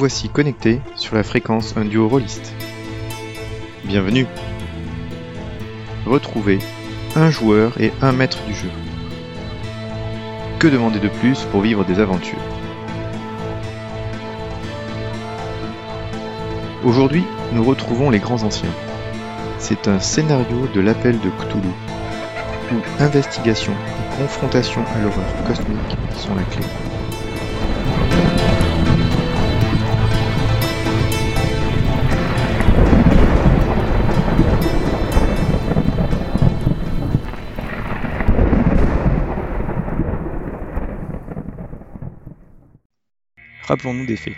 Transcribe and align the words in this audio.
voici 0.00 0.30
connecté 0.30 0.80
sur 0.96 1.14
la 1.14 1.22
fréquence 1.22 1.74
un 1.76 1.84
duo 1.84 2.08
rôliste. 2.08 2.54
Bienvenue 3.84 4.26
Retrouvez 6.06 6.58
un 7.14 7.28
joueur 7.28 7.78
et 7.78 7.92
un 8.00 8.12
maître 8.12 8.38
du 8.46 8.54
jeu. 8.54 8.70
Que 10.58 10.68
demander 10.68 11.00
de 11.00 11.08
plus 11.08 11.40
pour 11.52 11.60
vivre 11.60 11.84
des 11.84 11.98
aventures? 11.98 12.38
Aujourd'hui, 16.82 17.24
nous 17.52 17.62
retrouvons 17.62 18.08
les 18.08 18.20
grands 18.20 18.42
anciens. 18.42 18.72
C'est 19.58 19.86
un 19.86 20.00
scénario 20.00 20.66
de 20.74 20.80
l'appel 20.80 21.20
de 21.20 21.28
Cthulhu, 21.28 21.74
où 22.72 23.02
investigation 23.02 23.72
et 23.72 24.22
confrontation 24.22 24.82
à 24.96 25.02
l'horreur 25.02 25.44
cosmique 25.46 25.98
sont 26.16 26.34
la 26.34 26.44
clé. 26.44 26.64
Rappelons-nous 43.70 44.04
des 44.04 44.16
faits. 44.16 44.34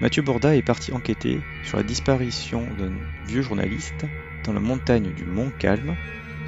Mathieu 0.00 0.20
Borda 0.20 0.56
est 0.56 0.62
parti 0.62 0.90
enquêter 0.90 1.40
sur 1.62 1.76
la 1.76 1.84
disparition 1.84 2.66
d'un 2.76 2.90
vieux 3.28 3.42
journaliste 3.42 4.06
dans 4.42 4.52
la 4.52 4.58
montagne 4.58 5.12
du 5.14 5.24
Mont 5.24 5.52
Calme 5.60 5.94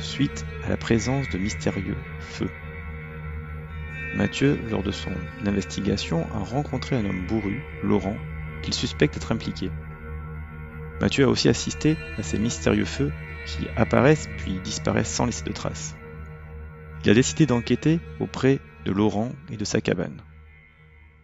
suite 0.00 0.44
à 0.64 0.68
la 0.68 0.76
présence 0.76 1.28
de 1.28 1.38
mystérieux 1.38 1.94
feux. 2.18 2.50
Mathieu, 4.16 4.58
lors 4.68 4.82
de 4.82 4.90
son 4.90 5.12
investigation, 5.46 6.26
a 6.34 6.40
rencontré 6.40 6.96
un 6.96 7.04
homme 7.04 7.24
bourru, 7.28 7.62
Laurent, 7.84 8.16
qu'il 8.62 8.74
suspecte 8.74 9.16
être 9.16 9.30
impliqué. 9.30 9.70
Mathieu 11.00 11.26
a 11.26 11.28
aussi 11.28 11.48
assisté 11.48 11.96
à 12.18 12.24
ces 12.24 12.40
mystérieux 12.40 12.84
feux 12.84 13.12
qui 13.46 13.68
apparaissent 13.76 14.28
puis 14.38 14.58
disparaissent 14.64 15.14
sans 15.14 15.26
laisser 15.26 15.44
de 15.44 15.52
traces. 15.52 15.94
Il 17.04 17.10
a 17.10 17.14
décidé 17.14 17.46
d'enquêter 17.46 18.00
auprès 18.18 18.58
de 18.84 18.90
Laurent 18.90 19.30
et 19.52 19.56
de 19.56 19.64
sa 19.64 19.80
cabane. 19.80 20.20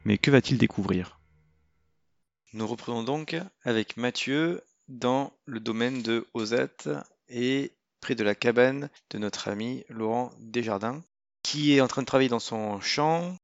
Mais 0.04 0.18
que 0.18 0.30
va-t-il 0.30 0.58
découvrir? 0.58 1.20
Nous 2.52 2.66
reprenons 2.66 3.02
donc 3.02 3.36
avec 3.62 3.96
Mathieu 3.96 4.62
dans 4.88 5.32
le 5.46 5.60
domaine 5.60 6.02
de 6.02 6.26
Ozat 6.34 7.06
et 7.28 7.72
près 8.00 8.14
de 8.14 8.24
la 8.24 8.34
cabane 8.34 8.90
de 9.10 9.18
notre 9.18 9.48
ami 9.48 9.84
Laurent 9.88 10.32
Desjardins, 10.38 11.02
qui 11.42 11.74
est 11.74 11.80
en 11.80 11.88
train 11.88 12.02
de 12.02 12.06
travailler 12.06 12.28
dans 12.28 12.40
son 12.40 12.80
champ. 12.80 13.36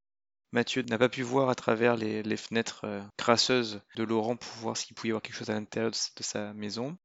Mathieu 0.52 0.82
n'a 0.82 0.98
pas 0.98 1.08
pu 1.08 1.22
voir 1.22 1.48
à 1.48 1.54
travers 1.54 1.96
les, 1.96 2.36
fenêtres 2.36 2.84
euh, 2.84 3.02
crasseuses 3.16 3.80
de 3.96 4.02
Laurent 4.02 4.36
pour 4.36 4.52
voir 4.56 4.76
s'il 4.76 4.94
pouvait 4.94 5.08
y 5.08 5.12
avoir 5.12 5.22
quelque 5.22 5.36
chose 5.36 5.50
à 5.50 5.54
l'intérieur 5.54 5.90
de, 5.90 6.22
sa 6.22 6.52
maison. 6.54 6.96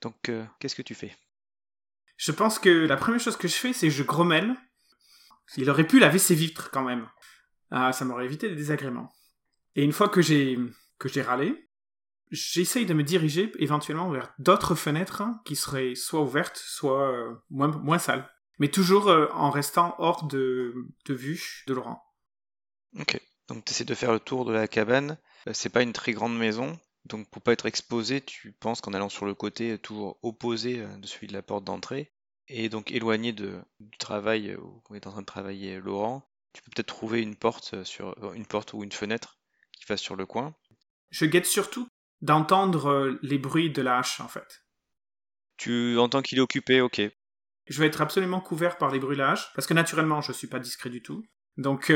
Donc, 0.00 0.28
euh, 0.28 0.44
qu'est-ce 0.60 0.76
que 0.76 0.82
tu 0.82 0.94
fais? 0.94 1.16
Je 2.16 2.32
pense 2.32 2.58
que 2.58 2.68
la 2.68 2.96
première 2.96 3.20
chose 3.20 3.36
que 3.36 3.48
je 3.48 3.54
fais, 3.54 3.72
c'est 3.72 3.88
que 3.88 3.94
je 3.94 4.02
grommelle. 4.04 4.54
Il 5.56 5.68
aurait 5.68 5.86
pu 5.86 5.98
laver 5.98 6.18
ses 6.18 6.34
vitres 6.34 6.70
quand 6.70 6.84
même. 6.84 7.08
Ah, 7.76 7.92
ça 7.92 8.04
m'aurait 8.04 8.24
évité 8.24 8.48
des 8.48 8.54
désagréments. 8.54 9.12
Et 9.74 9.82
une 9.82 9.90
fois 9.92 10.08
que 10.08 10.22
j'ai 10.22 10.56
que 11.00 11.08
j'ai 11.08 11.22
râlé, 11.22 11.68
j'essaye 12.30 12.86
de 12.86 12.94
me 12.94 13.02
diriger 13.02 13.50
éventuellement 13.58 14.08
vers 14.10 14.32
d'autres 14.38 14.76
fenêtres 14.76 15.24
qui 15.44 15.56
seraient 15.56 15.96
soit 15.96 16.20
ouvertes, 16.20 16.56
soit 16.56 17.10
euh, 17.10 17.34
moins, 17.50 17.98
sales. 17.98 18.30
Mais 18.60 18.68
toujours 18.68 19.08
euh, 19.08 19.26
en 19.32 19.50
restant 19.50 19.96
hors 19.98 20.28
de, 20.28 20.72
vue 21.08 21.64
de 21.66 21.74
Laurent. 21.74 22.00
Ok. 23.00 23.20
Donc 23.48 23.64
tu 23.64 23.72
essaies 23.72 23.84
de 23.84 23.94
faire 23.94 24.12
le 24.12 24.20
tour 24.20 24.44
de 24.44 24.52
la 24.52 24.68
cabane. 24.68 25.18
Euh, 25.48 25.50
c'est 25.52 25.68
pas 25.68 25.82
une 25.82 25.92
très 25.92 26.12
grande 26.12 26.38
maison. 26.38 26.78
Donc 27.06 27.28
pour 27.28 27.42
pas 27.42 27.52
être 27.52 27.66
exposé, 27.66 28.20
tu 28.20 28.52
penses 28.52 28.82
qu'en 28.82 28.94
allant 28.94 29.08
sur 29.08 29.26
le 29.26 29.34
côté 29.34 29.78
toujours 29.78 30.16
opposé 30.22 30.76
de 30.76 31.06
celui 31.08 31.26
de 31.26 31.32
la 31.32 31.42
porte 31.42 31.64
d'entrée, 31.64 32.12
et 32.46 32.68
donc 32.68 32.92
éloigné 32.92 33.32
du 33.32 33.50
travail 33.98 34.56
où 34.56 34.94
est 34.94 35.08
en 35.08 35.10
train 35.10 35.20
de 35.20 35.26
travailler 35.26 35.80
Laurent, 35.80 36.24
tu 36.54 36.62
peux 36.62 36.70
peut-être 36.74 36.86
trouver 36.86 37.20
une 37.20 37.36
porte 37.36 37.74
euh, 37.74 37.84
sur 37.84 38.16
euh, 38.24 38.32
une 38.32 38.46
porte 38.46 38.72
ou 38.72 38.82
une 38.82 38.92
fenêtre 38.92 39.38
qui 39.72 39.84
fasse 39.84 40.00
sur 40.00 40.16
le 40.16 40.24
coin. 40.24 40.54
Je 41.10 41.26
guette 41.26 41.46
surtout 41.46 41.88
d'entendre 42.22 42.86
euh, 42.86 43.18
les 43.22 43.38
bruits 43.38 43.70
de 43.70 43.82
la 43.82 43.98
hache 43.98 44.20
en 44.20 44.28
fait. 44.28 44.62
Tu 45.56 45.98
entends 45.98 46.22
qu'il 46.22 46.38
est 46.38 46.42
occupé, 46.42 46.80
ok. 46.80 47.02
Je 47.66 47.80
vais 47.80 47.86
être 47.86 48.00
absolument 48.00 48.40
couvert 48.40 48.78
par 48.78 48.90
les 48.90 48.98
bruits 48.98 49.16
de 49.16 49.22
la 49.22 49.32
hache 49.32 49.52
parce 49.54 49.66
que 49.66 49.74
naturellement 49.74 50.20
je 50.20 50.32
suis 50.32 50.46
pas 50.46 50.60
discret 50.60 50.90
du 50.90 51.02
tout. 51.02 51.24
Donc 51.56 51.92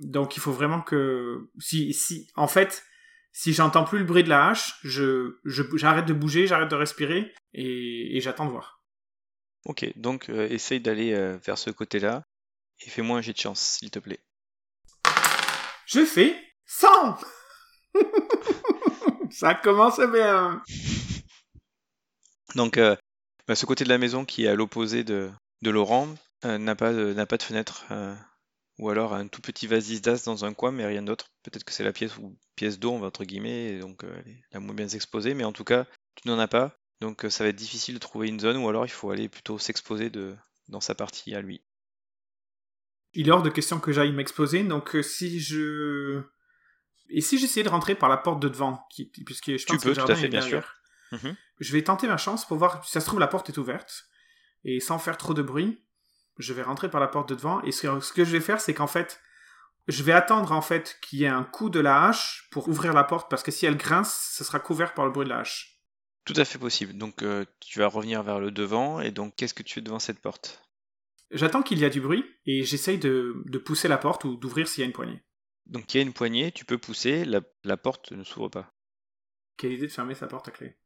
donc 0.00 0.36
il 0.36 0.40
faut 0.40 0.52
vraiment 0.52 0.80
que 0.80 1.50
si 1.58 1.92
si 1.92 2.28
en 2.34 2.48
fait 2.48 2.82
si 3.30 3.52
j'entends 3.52 3.84
plus 3.84 3.98
le 3.98 4.04
bruit 4.04 4.24
de 4.24 4.30
la 4.30 4.48
hache, 4.48 4.78
je 4.82 5.38
j'arrête 5.44 6.06
de 6.06 6.14
bouger, 6.14 6.46
j'arrête 6.46 6.70
de 6.70 6.74
respirer 6.74 7.32
et, 7.52 8.18
j'attends 8.20 8.46
de 8.46 8.50
voir. 8.50 8.82
Ok, 9.66 9.86
donc 9.96 10.28
essaye 10.30 10.80
d'aller 10.80 11.12
vers 11.44 11.58
ce 11.58 11.70
côté-là. 11.70 12.24
Et 12.84 12.90
fais-moi 12.90 13.18
un 13.18 13.20
jet 13.20 13.32
de 13.32 13.38
chance, 13.38 13.60
s'il 13.60 13.90
te 13.90 13.98
plaît. 13.98 14.20
Je 15.86 16.04
fais 16.04 16.36
100 16.66 17.18
Ça 19.30 19.54
commence 19.54 20.00
bien 20.12 20.62
Donc, 22.54 22.78
euh, 22.78 22.96
bah, 23.46 23.54
ce 23.54 23.66
côté 23.66 23.84
de 23.84 23.88
la 23.88 23.98
maison 23.98 24.24
qui 24.24 24.44
est 24.44 24.48
à 24.48 24.54
l'opposé 24.54 25.04
de, 25.04 25.30
de 25.62 25.70
Laurent 25.70 26.08
euh, 26.44 26.58
n'a 26.58 26.74
pas, 26.74 26.92
pas 27.26 27.36
de 27.36 27.42
fenêtre. 27.42 27.84
Euh, 27.90 28.14
ou 28.78 28.88
alors 28.88 29.14
un 29.14 29.28
tout 29.28 29.42
petit 29.42 29.66
vasisdas 29.66 30.12
d'as 30.12 30.24
dans 30.24 30.44
un 30.44 30.54
coin, 30.54 30.72
mais 30.72 30.86
rien 30.86 31.02
d'autre. 31.02 31.26
Peut-être 31.42 31.64
que 31.64 31.72
c'est 31.72 31.84
la 31.84 31.92
pièce 31.92 32.16
ou 32.16 32.36
pièce 32.56 32.78
d'eau, 32.78 32.94
entre 32.94 33.24
guillemets, 33.24 33.66
et 33.66 33.78
donc 33.78 34.02
la 34.50 34.60
moins 34.60 34.74
bien 34.74 34.88
exposée, 34.88 35.34
mais 35.34 35.44
en 35.44 35.52
tout 35.52 35.62
cas, 35.62 35.86
tu 36.16 36.26
n'en 36.26 36.38
as 36.38 36.48
pas. 36.48 36.74
Donc 37.00 37.26
ça 37.28 37.44
va 37.44 37.50
être 37.50 37.56
difficile 37.56 37.94
de 37.94 38.00
trouver 38.00 38.28
une 38.28 38.40
zone, 38.40 38.56
ou 38.56 38.68
alors 38.68 38.86
il 38.86 38.90
faut 38.90 39.10
aller 39.10 39.28
plutôt 39.28 39.58
s'exposer 39.58 40.08
de, 40.08 40.34
dans 40.68 40.80
sa 40.80 40.94
partie 40.94 41.34
à 41.34 41.42
lui 41.42 41.62
il 43.14 43.28
est 43.28 43.30
hors 43.30 43.42
de 43.42 43.50
question 43.50 43.78
que 43.78 43.92
j'aille 43.92 44.12
m'exposer, 44.12 44.62
donc 44.62 44.94
euh, 44.94 45.02
si 45.02 45.40
je... 45.40 46.22
Et 47.08 47.20
si 47.20 47.38
j'essayais 47.38 47.64
de 47.64 47.68
rentrer 47.68 47.94
par 47.94 48.08
la 48.08 48.16
porte 48.16 48.40
de 48.40 48.48
devant, 48.48 48.86
qui, 48.90 49.04
puisque 49.04 49.56
je 49.56 49.66
pense 49.66 49.76
tu 49.76 49.76
peux, 49.76 49.82
que 49.82 49.88
le 49.88 49.94
jardin 49.94 50.14
tout 50.14 50.18
à 50.18 50.22
fait, 50.22 50.28
bien 50.28 50.40
sûr. 50.40 50.62
Mhm. 51.12 51.36
Je 51.60 51.72
vais 51.72 51.82
tenter 51.82 52.06
ma 52.06 52.16
chance 52.16 52.46
pour 52.46 52.56
voir 52.56 52.84
si 52.84 52.90
ça 52.90 53.00
se 53.00 53.06
trouve 53.06 53.20
la 53.20 53.26
porte 53.26 53.50
est 53.50 53.58
ouverte, 53.58 54.06
et 54.64 54.80
sans 54.80 54.98
faire 54.98 55.18
trop 55.18 55.34
de 55.34 55.42
bruit, 55.42 55.82
je 56.38 56.54
vais 56.54 56.62
rentrer 56.62 56.90
par 56.90 57.00
la 57.00 57.08
porte 57.08 57.28
de 57.28 57.34
devant, 57.34 57.62
et 57.62 57.72
ce 57.72 58.12
que, 58.12 58.24
je 58.24 58.30
vais 58.30 58.40
faire, 58.40 58.60
c'est 58.60 58.72
qu'en 58.72 58.86
fait, 58.86 59.20
je 59.88 60.02
vais 60.02 60.12
attendre 60.12 60.52
en 60.52 60.62
fait 60.62 60.98
qu'il 61.02 61.18
y 61.18 61.24
ait 61.24 61.28
un 61.28 61.44
coup 61.44 61.68
de 61.68 61.80
la 61.80 62.06
hache 62.06 62.48
pour 62.50 62.68
ouvrir 62.68 62.94
la 62.94 63.04
porte, 63.04 63.30
parce 63.30 63.42
que 63.42 63.50
si 63.50 63.66
elle 63.66 63.76
grince, 63.76 64.32
ce 64.32 64.44
sera 64.44 64.58
couvert 64.58 64.94
par 64.94 65.04
le 65.04 65.12
bruit 65.12 65.24
de 65.24 65.30
la 65.30 65.40
hache. 65.40 65.80
Tout 66.24 66.34
à 66.36 66.44
fait 66.44 66.58
possible. 66.58 66.96
Donc 66.96 67.22
euh, 67.22 67.44
tu 67.60 67.80
vas 67.80 67.88
revenir 67.88 68.22
vers 68.22 68.38
le 68.38 68.50
devant, 68.50 69.00
et 69.00 69.10
donc 69.10 69.34
qu'est-ce 69.36 69.54
que 69.54 69.62
tu 69.62 69.74
fais 69.74 69.80
devant 69.80 69.98
cette 69.98 70.20
porte? 70.20 70.62
J'attends 71.32 71.62
qu'il 71.62 71.78
y 71.78 71.84
a 71.84 71.90
du 71.90 72.00
bruit 72.00 72.24
et 72.44 72.62
j'essaye 72.62 72.98
de, 72.98 73.42
pousser 73.64 73.88
la 73.88 73.96
porte 73.96 74.24
ou 74.24 74.36
d'ouvrir 74.36 74.68
s'il 74.68 74.82
y 74.82 74.84
a 74.84 74.86
une 74.86 74.92
poignée. 74.92 75.22
Donc 75.66 75.92
il 75.92 75.96
y 75.96 76.00
a 76.00 76.02
une 76.02 76.12
poignée, 76.12 76.52
tu 76.52 76.66
peux 76.66 76.76
pousser, 76.76 77.24
la, 77.24 77.76
porte 77.76 78.12
ne 78.12 78.22
s'ouvre 78.22 78.48
pas. 78.48 78.74
Quelle 79.56 79.72
idée 79.72 79.86
de 79.86 79.92
fermer 79.92 80.14
sa 80.14 80.26
porte 80.26 80.48
à 80.48 80.50
clé. 80.50 80.76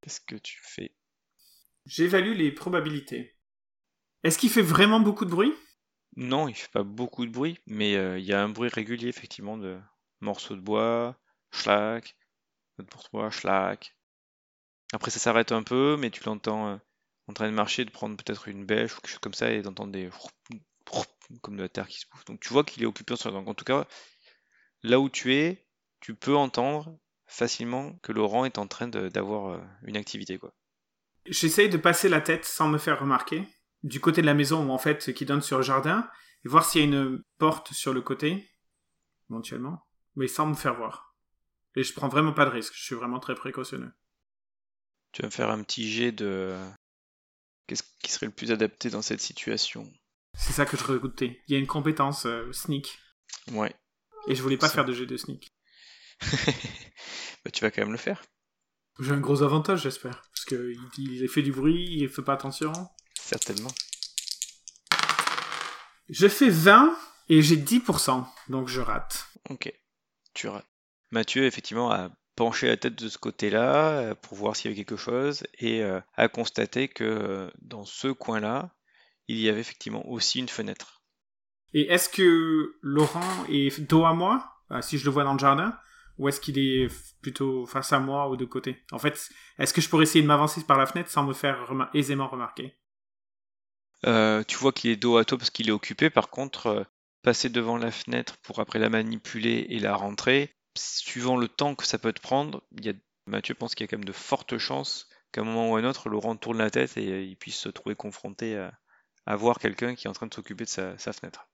Qu'est-ce 0.00 0.20
que 0.20 0.34
tu 0.34 0.58
fais? 0.62 0.96
J'évalue 1.86 2.34
les 2.34 2.50
probabilités. 2.50 3.36
Est-ce 4.24 4.38
qu'il 4.38 4.50
fait 4.50 4.62
vraiment 4.62 4.98
beaucoup 4.98 5.24
de 5.24 5.30
bruit? 5.30 5.54
Non, 6.16 6.48
il 6.48 6.54
fait 6.54 6.70
pas 6.70 6.82
beaucoup 6.82 7.24
de 7.24 7.30
bruit, 7.30 7.58
mais 7.66 7.96
euh, 7.96 8.18
il 8.18 8.24
y 8.24 8.32
a 8.32 8.42
un 8.42 8.48
bruit 8.48 8.68
régulier 8.68 9.08
effectivement 9.08 9.56
de 9.56 9.78
morceaux 10.20 10.56
de 10.56 10.60
bois, 10.60 11.16
schlack, 11.52 12.16
de 12.78 12.86
bois, 13.12 13.30
schlack. 13.30 13.96
Après 14.92 15.10
ça 15.10 15.20
s'arrête 15.20 15.52
un 15.52 15.62
peu, 15.62 15.96
mais 15.96 16.10
tu 16.10 16.22
l'entends 16.24 16.68
euh, 16.68 16.76
en 17.28 17.32
train 17.32 17.48
de 17.48 17.54
marcher, 17.54 17.84
de 17.84 17.90
prendre 17.90 18.16
peut-être 18.16 18.48
une 18.48 18.64
bêche 18.64 18.96
ou 18.96 19.00
quelque 19.00 19.10
chose 19.10 19.18
comme 19.20 19.34
ça 19.34 19.50
et 19.50 19.62
d'entendre 19.62 19.92
des 19.92 20.10
comme 21.40 21.56
de 21.56 21.62
la 21.62 21.68
terre 21.68 21.88
qui 21.88 21.98
se 21.98 22.06
bouffe. 22.10 22.24
Donc 22.26 22.40
tu 22.40 22.50
vois 22.50 22.64
qu'il 22.64 22.82
est 22.82 22.86
occupé 22.86 23.14
en 23.14 23.30
Donc 23.30 23.48
en 23.48 23.54
tout 23.54 23.64
cas, 23.64 23.86
là 24.82 25.00
où 25.00 25.08
tu 25.08 25.34
es, 25.34 25.66
tu 26.00 26.14
peux 26.14 26.36
entendre 26.36 26.98
facilement 27.26 27.94
que 28.02 28.12
Laurent 28.12 28.44
est 28.44 28.58
en 28.58 28.66
train 28.66 28.88
d'avoir 28.88 29.52
euh, 29.52 29.60
une 29.84 29.96
activité 29.96 30.38
quoi. 30.38 30.52
J'essaye 31.24 31.68
de 31.68 31.76
passer 31.76 32.08
la 32.08 32.20
tête 32.20 32.44
sans 32.44 32.68
me 32.68 32.78
faire 32.78 33.00
remarquer 33.00 33.46
du 33.84 34.00
côté 34.00 34.20
de 34.20 34.26
la 34.26 34.34
maison 34.34 34.70
en 34.70 34.78
fait 34.78 35.14
qui 35.14 35.24
donne 35.24 35.40
sur 35.40 35.58
le 35.58 35.62
jardin 35.62 36.08
et 36.44 36.48
voir 36.48 36.64
s'il 36.64 36.80
y 36.80 36.84
a 36.84 36.86
une 36.86 37.22
porte 37.38 37.72
sur 37.72 37.94
le 37.94 38.02
côté 38.02 38.50
éventuellement, 39.30 39.86
mais 40.16 40.26
sans 40.26 40.46
me 40.46 40.54
faire 40.54 40.74
voir. 40.74 41.16
Et 41.76 41.84
je 41.84 41.94
prends 41.94 42.08
vraiment 42.08 42.32
pas 42.32 42.44
de 42.44 42.50
risque, 42.50 42.74
je 42.76 42.82
suis 42.82 42.94
vraiment 42.94 43.20
très 43.20 43.34
précautionneux. 43.34 43.92
Tu 45.12 45.22
vas 45.22 45.28
me 45.28 45.32
faire 45.32 45.50
un 45.50 45.62
petit 45.62 45.90
jet 45.90 46.12
de 46.12 46.58
Qu'est-ce 47.66 47.82
qui 48.02 48.10
serait 48.10 48.26
le 48.26 48.32
plus 48.32 48.50
adapté 48.50 48.90
dans 48.90 49.02
cette 49.02 49.20
situation? 49.20 49.90
C'est 50.34 50.52
ça 50.52 50.66
que 50.66 50.76
je 50.76 50.84
redoutais. 50.84 51.42
Il 51.46 51.52
y 51.52 51.56
a 51.56 51.58
une 51.58 51.66
compétence 51.66 52.26
euh, 52.26 52.50
sneak. 52.52 52.98
Ouais. 53.52 53.74
Et 54.28 54.34
je 54.34 54.42
voulais 54.42 54.56
pas 54.56 54.68
faire 54.68 54.84
de 54.84 54.92
jet 54.92 55.06
de 55.06 55.16
sneak. 55.16 55.52
bah, 57.44 57.50
tu 57.52 57.62
vas 57.62 57.70
quand 57.70 57.82
même 57.82 57.92
le 57.92 57.98
faire. 57.98 58.22
J'ai 59.00 59.12
un 59.12 59.20
gros 59.20 59.42
avantage, 59.42 59.82
j'espère. 59.82 60.22
Parce 60.32 60.44
qu'il 60.44 60.76
il 60.98 61.28
fait 61.28 61.42
du 61.42 61.52
bruit, 61.52 61.86
il 61.90 62.08
fait 62.08 62.22
pas 62.22 62.34
attention. 62.34 62.72
Certainement. 63.18 63.70
Je 66.08 66.28
fais 66.28 66.50
20 66.50 66.96
et 67.28 67.42
j'ai 67.42 67.56
10%, 67.56 68.26
donc 68.48 68.68
je 68.68 68.80
rate. 68.80 69.28
Ok, 69.48 69.72
tu 70.34 70.48
rates. 70.48 70.68
Mathieu, 71.10 71.46
effectivement, 71.46 71.90
a 71.90 72.10
penché 72.36 72.68
la 72.68 72.76
tête 72.76 73.02
de 73.02 73.08
ce 73.08 73.18
côté-là 73.18 73.90
euh, 73.90 74.14
pour 74.14 74.36
voir 74.36 74.56
s'il 74.56 74.70
y 74.70 74.74
avait 74.74 74.84
quelque 74.84 74.96
chose 74.96 75.44
et 75.58 75.82
euh, 75.82 76.00
a 76.14 76.28
constaté 76.28 76.88
que 76.88 77.04
euh, 77.04 77.50
dans 77.60 77.84
ce 77.84 78.08
coin-là, 78.08 78.74
il 79.28 79.38
y 79.38 79.48
avait 79.48 79.60
effectivement 79.60 80.06
aussi 80.08 80.38
une 80.38 80.48
fenêtre. 80.48 81.02
Et 81.74 81.92
est-ce 81.92 82.08
que 82.08 82.76
Laurent 82.82 83.44
est 83.48 83.80
dos 83.80 84.04
à 84.04 84.12
moi, 84.12 84.52
si 84.82 84.98
je 84.98 85.04
le 85.04 85.10
vois 85.10 85.24
dans 85.24 85.32
le 85.32 85.38
jardin, 85.38 85.74
ou 86.18 86.28
est-ce 86.28 86.40
qu'il 86.40 86.58
est 86.58 86.88
plutôt 87.22 87.64
face 87.64 87.94
à 87.94 87.98
moi 87.98 88.28
ou 88.28 88.36
de 88.36 88.44
côté? 88.44 88.84
En 88.90 88.98
fait, 88.98 89.30
est-ce 89.58 89.72
que 89.72 89.80
je 89.80 89.88
pourrais 89.88 90.02
essayer 90.02 90.20
de 90.20 90.26
m'avancer 90.26 90.62
par 90.64 90.76
la 90.76 90.84
fenêtre 90.84 91.08
sans 91.08 91.24
me 91.24 91.32
faire 91.32 91.72
aisément 91.94 92.28
remarquer? 92.28 92.76
Tu 94.02 94.56
vois 94.58 94.72
qu'il 94.72 94.90
est 94.90 94.96
dos 94.96 95.16
à 95.16 95.24
toi 95.24 95.38
parce 95.38 95.48
qu'il 95.48 95.68
est 95.68 95.72
occupé. 95.72 96.10
Par 96.10 96.28
contre, 96.28 96.86
passer 97.22 97.48
devant 97.48 97.78
la 97.78 97.90
fenêtre 97.90 98.36
pour 98.42 98.60
après 98.60 98.78
la 98.78 98.90
manipuler 98.90 99.66
et 99.70 99.78
la 99.78 99.94
rentrer, 99.94 100.54
suivant 100.76 101.36
le 101.36 101.48
temps 101.48 101.74
que 101.74 101.86
ça 101.86 101.98
peut 101.98 102.12
te 102.12 102.20
prendre, 102.20 102.62
il 102.72 102.84
y 102.84 102.90
a, 102.90 102.94
Mathieu 103.26 103.54
pense 103.54 103.74
qu'il 103.74 103.84
y 103.84 103.86
a 103.86 103.88
quand 103.88 103.98
même 103.98 104.04
de 104.04 104.12
fortes 104.12 104.58
chances 104.58 105.08
qu'à 105.32 105.40
un 105.40 105.44
moment 105.44 105.70
ou 105.70 105.76
à 105.76 105.80
un 105.80 105.84
autre, 105.84 106.08
Laurent 106.08 106.36
tourne 106.36 106.58
la 106.58 106.70
tête 106.70 106.96
et 106.96 107.08
euh, 107.10 107.22
il 107.22 107.36
puisse 107.36 107.56
se 107.56 107.68
trouver 107.68 107.94
confronté 107.94 108.56
à, 109.26 109.36
voir 109.36 109.58
quelqu'un 109.58 109.94
qui 109.94 110.06
est 110.06 110.10
en 110.10 110.14
train 110.14 110.26
de 110.26 110.34
s'occuper 110.34 110.64
de 110.64 110.68
sa, 110.68 110.96
fenêtre. 110.96 111.48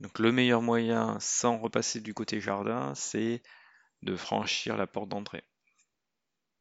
Donc 0.00 0.18
le 0.18 0.32
meilleur 0.32 0.62
moyen, 0.62 1.18
sans 1.20 1.58
repasser 1.58 2.00
du 2.00 2.14
côté 2.14 2.40
jardin, 2.40 2.94
c'est 2.94 3.42
de 4.02 4.16
franchir 4.16 4.76
la 4.76 4.86
porte 4.86 5.08
d'entrée. 5.08 5.44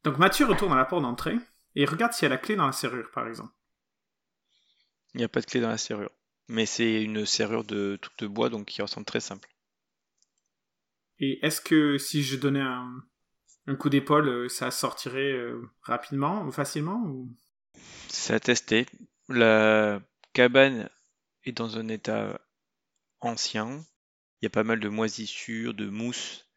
Donc 0.03 0.17
Mathieu 0.17 0.45
retourne 0.45 0.73
à 0.73 0.77
la 0.77 0.85
porte 0.85 1.03
d'entrée 1.03 1.37
et 1.75 1.85
regarde 1.85 2.13
s'il 2.13 2.23
y 2.23 2.25
a 2.27 2.29
la 2.29 2.37
clé 2.37 2.55
dans 2.55 2.65
la 2.65 2.73
serrure, 2.73 3.09
par 3.11 3.27
exemple. 3.27 3.53
Il 5.13 5.19
n'y 5.19 5.23
a 5.23 5.29
pas 5.29 5.41
de 5.41 5.45
clé 5.45 5.61
dans 5.61 5.69
la 5.69 5.77
serrure. 5.77 6.11
Mais 6.49 6.65
c'est 6.65 7.01
une 7.01 7.25
serrure 7.25 7.63
de 7.63 7.97
toute 8.01 8.25
bois, 8.25 8.49
donc 8.49 8.65
qui 8.65 8.81
ressemble 8.81 9.05
très 9.05 9.21
simple. 9.21 9.49
Et 11.19 11.45
est-ce 11.45 11.61
que 11.61 11.97
si 11.97 12.23
je 12.23 12.37
donnais 12.37 12.61
un, 12.61 13.03
coup 13.79 13.89
d'épaule, 13.89 14.27
euh, 14.27 14.49
ça 14.49 14.71
sortirait 14.71 15.31
euh, 15.31 15.61
rapidement, 15.81 16.51
facilement 16.51 17.01
ou... 17.05 17.33
C'est 18.09 18.33
à 18.33 18.39
tester. 18.39 18.85
La 19.29 20.01
cabane 20.33 20.89
est 21.45 21.53
dans 21.53 21.77
un 21.77 21.87
état 21.87 22.39
ancien. 23.21 23.83
Il 24.41 24.45
y 24.45 24.47
a 24.47 24.49
pas 24.49 24.63
mal 24.63 24.79
de 24.79 24.89
moisissures, 24.89 25.73
de 25.73 25.89
mousse, 25.89 26.49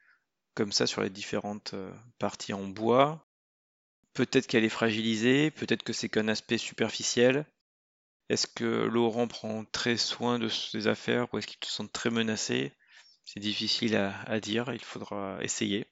comme 0.55 0.73
ça 0.73 0.87
sur 0.87 1.03
les 1.03 1.11
différentes 1.11 1.75
euh, 1.75 1.93
parties 2.19 2.53
en 2.53 2.67
bois. 2.67 3.26
Peut-être 4.14 4.47
qu'elle 4.47 4.64
est 4.64 4.69
fragilisée, 4.69 5.50
peut-être 5.50 5.82
que 5.82 5.93
c'est 5.93 6.08
qu'un 6.08 6.29
aspect 6.29 6.58
superficiel. 6.58 7.47
Est-ce 8.29 8.47
que 8.47 8.64
Laurent 8.64 9.29
prend 9.29 9.64
très 9.67 9.97
soin 9.97 10.38
de 10.38 10.49
ses 10.49 10.88
affaires 10.88 11.32
ou 11.32 11.38
est-ce 11.38 11.47
qu'il 11.47 11.58
se 11.64 11.76
sent 11.76 11.88
très 11.93 12.11
menacé 12.11 12.73
C'est 13.26 13.40
difficile 13.40 13.96
à, 13.96 14.40
dire, 14.40 14.73
il 14.73 14.82
faudra 14.82 15.38
essayer. 15.43 15.87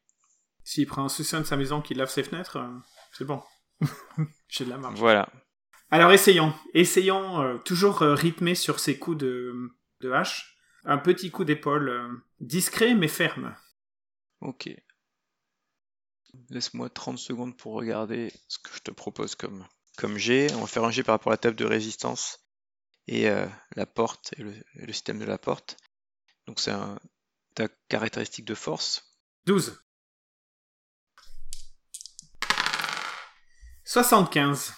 S'il 0.62 0.86
prend 0.86 1.08
soin 1.10 1.40
de 1.40 1.44
sa 1.44 1.56
maison, 1.56 1.82
qu'il 1.82 1.98
lave 1.98 2.08
ses 2.08 2.22
fenêtres, 2.22 2.56
euh, 2.56 2.70
c'est 3.12 3.26
bon. 3.26 3.42
J'ai 4.48 4.64
de 4.64 4.70
la 4.70 4.78
marge. 4.78 4.98
Voilà. 4.98 5.28
Alors 5.90 6.12
essayons. 6.12 6.54
Essayons 6.72 7.42
euh, 7.42 7.58
toujours 7.58 8.00
euh, 8.00 8.14
rythmer 8.14 8.54
sur 8.54 8.80
ces 8.80 8.98
coups 8.98 9.18
de, 9.18 9.52
de 10.00 10.10
hache. 10.10 10.56
Un 10.84 10.96
petit 10.96 11.30
coup 11.30 11.44
d'épaule 11.44 12.22
discret 12.40 12.94
mais 12.94 13.08
ferme. 13.08 13.54
Ok. 14.40 14.70
Laisse-moi 16.50 16.88
30 16.88 17.18
secondes 17.18 17.56
pour 17.56 17.74
regarder 17.74 18.32
ce 18.48 18.58
que 18.58 18.70
je 18.74 18.80
te 18.80 18.90
propose 18.90 19.34
comme 19.34 19.66
comme 19.96 20.18
G. 20.18 20.48
On 20.54 20.60
va 20.60 20.66
faire 20.66 20.84
un 20.84 20.90
G 20.90 21.02
par 21.02 21.14
rapport 21.14 21.32
à 21.32 21.34
la 21.34 21.38
table 21.38 21.56
de 21.56 21.64
résistance 21.64 22.44
et 23.06 23.28
euh, 23.28 23.46
la 23.76 23.86
porte 23.86 24.34
et 24.38 24.42
le, 24.42 24.92
système 24.92 25.18
de 25.18 25.24
la 25.24 25.38
porte. 25.38 25.76
Donc 26.46 26.60
c'est 26.60 26.70
un, 26.70 26.98
ta 27.54 27.68
caractéristique 27.88 28.44
de 28.44 28.54
force. 28.54 29.16
12. 29.46 29.80
75. 33.84 34.74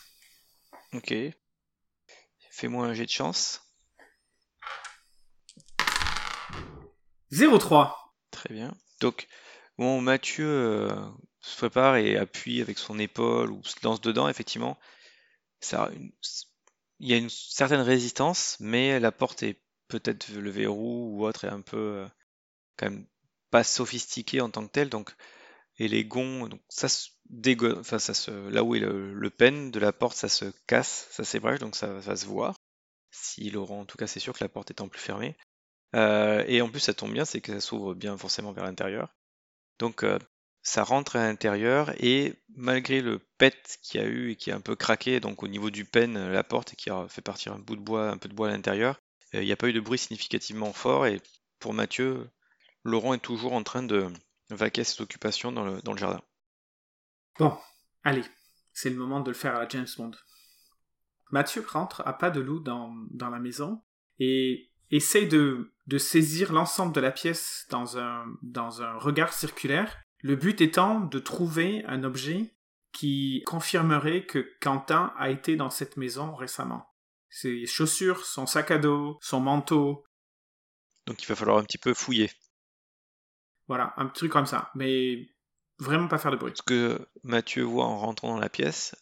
Ok. 0.92 1.14
Fais-moi 2.50 2.86
un 2.86 2.94
jet 2.94 3.06
de 3.06 3.10
chance. 3.10 3.62
03. 7.30 8.14
Très 8.30 8.52
bien. 8.52 8.74
Donc, 9.00 9.28
bon, 9.78 10.00
Mathieu 10.00 10.46
euh, 10.46 10.94
se 11.40 11.56
prépare 11.56 11.96
et 11.96 12.16
appuie 12.16 12.60
avec 12.60 12.78
son 12.78 12.98
épaule 12.98 13.50
ou 13.50 13.62
se 13.64 13.76
lance 13.84 14.00
dedans, 14.00 14.28
effectivement 14.28 14.78
il 16.98 17.08
y 17.08 17.14
a 17.14 17.16
une 17.16 17.30
certaine 17.30 17.80
résistance, 17.80 18.56
mais 18.60 19.00
la 19.00 19.12
porte 19.12 19.42
est 19.42 19.60
peut-être 19.88 20.28
le 20.30 20.50
verrou 20.50 21.16
ou 21.16 21.26
autre 21.26 21.44
est 21.44 21.50
un 21.50 21.60
peu 21.60 21.76
euh, 21.76 22.08
quand 22.76 22.90
même 22.90 23.06
pas 23.50 23.64
sophistiqué 23.64 24.40
en 24.40 24.50
tant 24.50 24.66
que 24.66 24.72
tel. 24.72 24.88
Donc, 24.88 25.14
et 25.78 25.88
les 25.88 26.04
gonds, 26.04 26.48
donc 26.48 26.60
ça 26.68 26.88
se 26.88 27.10
enfin 27.80 27.98
ça 27.98 28.14
se, 28.14 28.30
là 28.50 28.62
où 28.62 28.74
est 28.74 28.80
le, 28.80 29.30
pen 29.30 29.70
de 29.70 29.80
la 29.80 29.92
porte, 29.92 30.16
ça 30.16 30.28
se 30.28 30.46
casse, 30.66 31.08
ça 31.10 31.24
s'ébrèche, 31.24 31.58
donc 31.58 31.76
ça 31.76 31.88
va 31.88 32.16
se 32.16 32.26
voir. 32.26 32.56
Si 33.10 33.50
Laurent, 33.50 33.80
en 33.80 33.84
tout 33.84 33.98
cas, 33.98 34.06
c'est 34.06 34.20
sûr 34.20 34.34
que 34.34 34.44
la 34.44 34.48
porte 34.48 34.70
étant 34.70 34.88
plus 34.88 35.00
fermée. 35.00 35.36
Euh, 35.94 36.44
et 36.46 36.60
en 36.62 36.68
plus, 36.70 36.80
ça 36.80 36.94
tombe 36.94 37.12
bien, 37.12 37.24
c'est 37.24 37.40
que 37.40 37.52
ça 37.52 37.60
s'ouvre 37.60 37.94
bien 37.94 38.16
forcément 38.18 38.52
vers 38.52 38.64
l'intérieur. 38.64 39.14
Donc, 39.78 40.02
euh, 40.04 40.18
ça 40.66 40.82
rentre 40.82 41.16
à 41.16 41.20
l'intérieur 41.20 41.92
et 42.02 42.34
malgré 42.56 43.00
le 43.00 43.20
pet 43.38 43.78
qu'il 43.82 44.00
y 44.00 44.04
a 44.04 44.06
eu 44.06 44.32
et 44.32 44.36
qui 44.36 44.50
a 44.50 44.56
un 44.56 44.60
peu 44.60 44.74
craqué, 44.74 45.20
donc 45.20 45.42
au 45.42 45.48
niveau 45.48 45.70
du 45.70 45.84
pen, 45.84 46.32
la 46.32 46.42
porte 46.42 46.74
qui 46.74 46.90
a 46.90 47.06
fait 47.08 47.22
partir 47.22 47.52
un 47.52 47.58
bout 47.60 47.76
de 47.76 47.80
bois, 47.80 48.10
un 48.10 48.18
peu 48.18 48.28
de 48.28 48.34
bois 48.34 48.48
à 48.48 48.50
l'intérieur, 48.50 49.00
euh, 49.34 49.42
il 49.42 49.46
n'y 49.46 49.52
a 49.52 49.56
pas 49.56 49.68
eu 49.68 49.72
de 49.72 49.80
bruit 49.80 49.98
significativement 49.98 50.72
fort 50.72 51.06
et 51.06 51.20
pour 51.60 51.72
Mathieu, 51.72 52.28
Laurent 52.86 53.14
est 53.14 53.18
toujours 53.18 53.52
en 53.52 53.62
train 53.62 53.82
de 53.82 54.06
vaquer 54.50 54.84
ses 54.84 55.02
occupations 55.02 55.52
dans 55.52 55.64
le, 55.64 55.82
dans 55.82 55.92
le 55.92 55.98
jardin. 55.98 56.22
Bon, 57.38 57.56
allez, 58.04 58.22
c'est 58.72 58.90
le 58.90 58.96
moment 58.96 59.20
de 59.20 59.30
le 59.30 59.36
faire 59.36 59.56
à 59.56 59.60
la 59.60 59.68
James 59.68 59.86
Bond. 59.98 60.12
Mathieu 61.30 61.64
rentre 61.68 62.02
à 62.06 62.12
pas 62.12 62.30
de 62.30 62.40
loup 62.40 62.60
dans, 62.60 62.94
dans 63.10 63.28
la 63.30 63.40
maison 63.40 63.82
et 64.20 64.70
essaye 64.90 65.26
de, 65.26 65.74
de 65.88 65.98
saisir 65.98 66.52
l'ensemble 66.52 66.94
de 66.94 67.00
la 67.00 67.10
pièce 67.10 67.66
dans 67.70 67.98
un, 67.98 68.24
dans 68.42 68.82
un 68.82 68.96
regard 68.98 69.32
circulaire 69.32 69.96
le 70.22 70.36
but 70.36 70.60
étant 70.60 71.00
de 71.00 71.18
trouver 71.18 71.84
un 71.86 72.04
objet 72.04 72.54
qui 72.92 73.42
confirmerait 73.46 74.24
que 74.24 74.38
Quentin 74.60 75.12
a 75.18 75.30
été 75.30 75.56
dans 75.56 75.70
cette 75.70 75.96
maison 75.96 76.34
récemment. 76.34 76.88
Ses 77.28 77.66
chaussures, 77.66 78.24
son 78.24 78.46
sac 78.46 78.70
à 78.70 78.78
dos, 78.78 79.18
son 79.20 79.40
manteau. 79.40 80.04
Donc 81.06 81.22
il 81.22 81.26
va 81.26 81.34
falloir 81.34 81.58
un 81.58 81.64
petit 81.64 81.78
peu 81.78 81.92
fouiller. 81.92 82.30
Voilà, 83.68 83.94
un 83.96 84.06
truc 84.06 84.30
comme 84.32 84.46
ça, 84.46 84.70
mais 84.74 85.28
vraiment 85.78 86.08
pas 86.08 86.18
faire 86.18 86.30
de 86.30 86.36
bruit. 86.36 86.52
Ce 86.54 86.62
que 86.62 87.08
Mathieu 87.22 87.62
voit 87.62 87.86
en 87.86 87.98
rentrant 87.98 88.34
dans 88.34 88.40
la 88.40 88.48
pièce, 88.48 88.94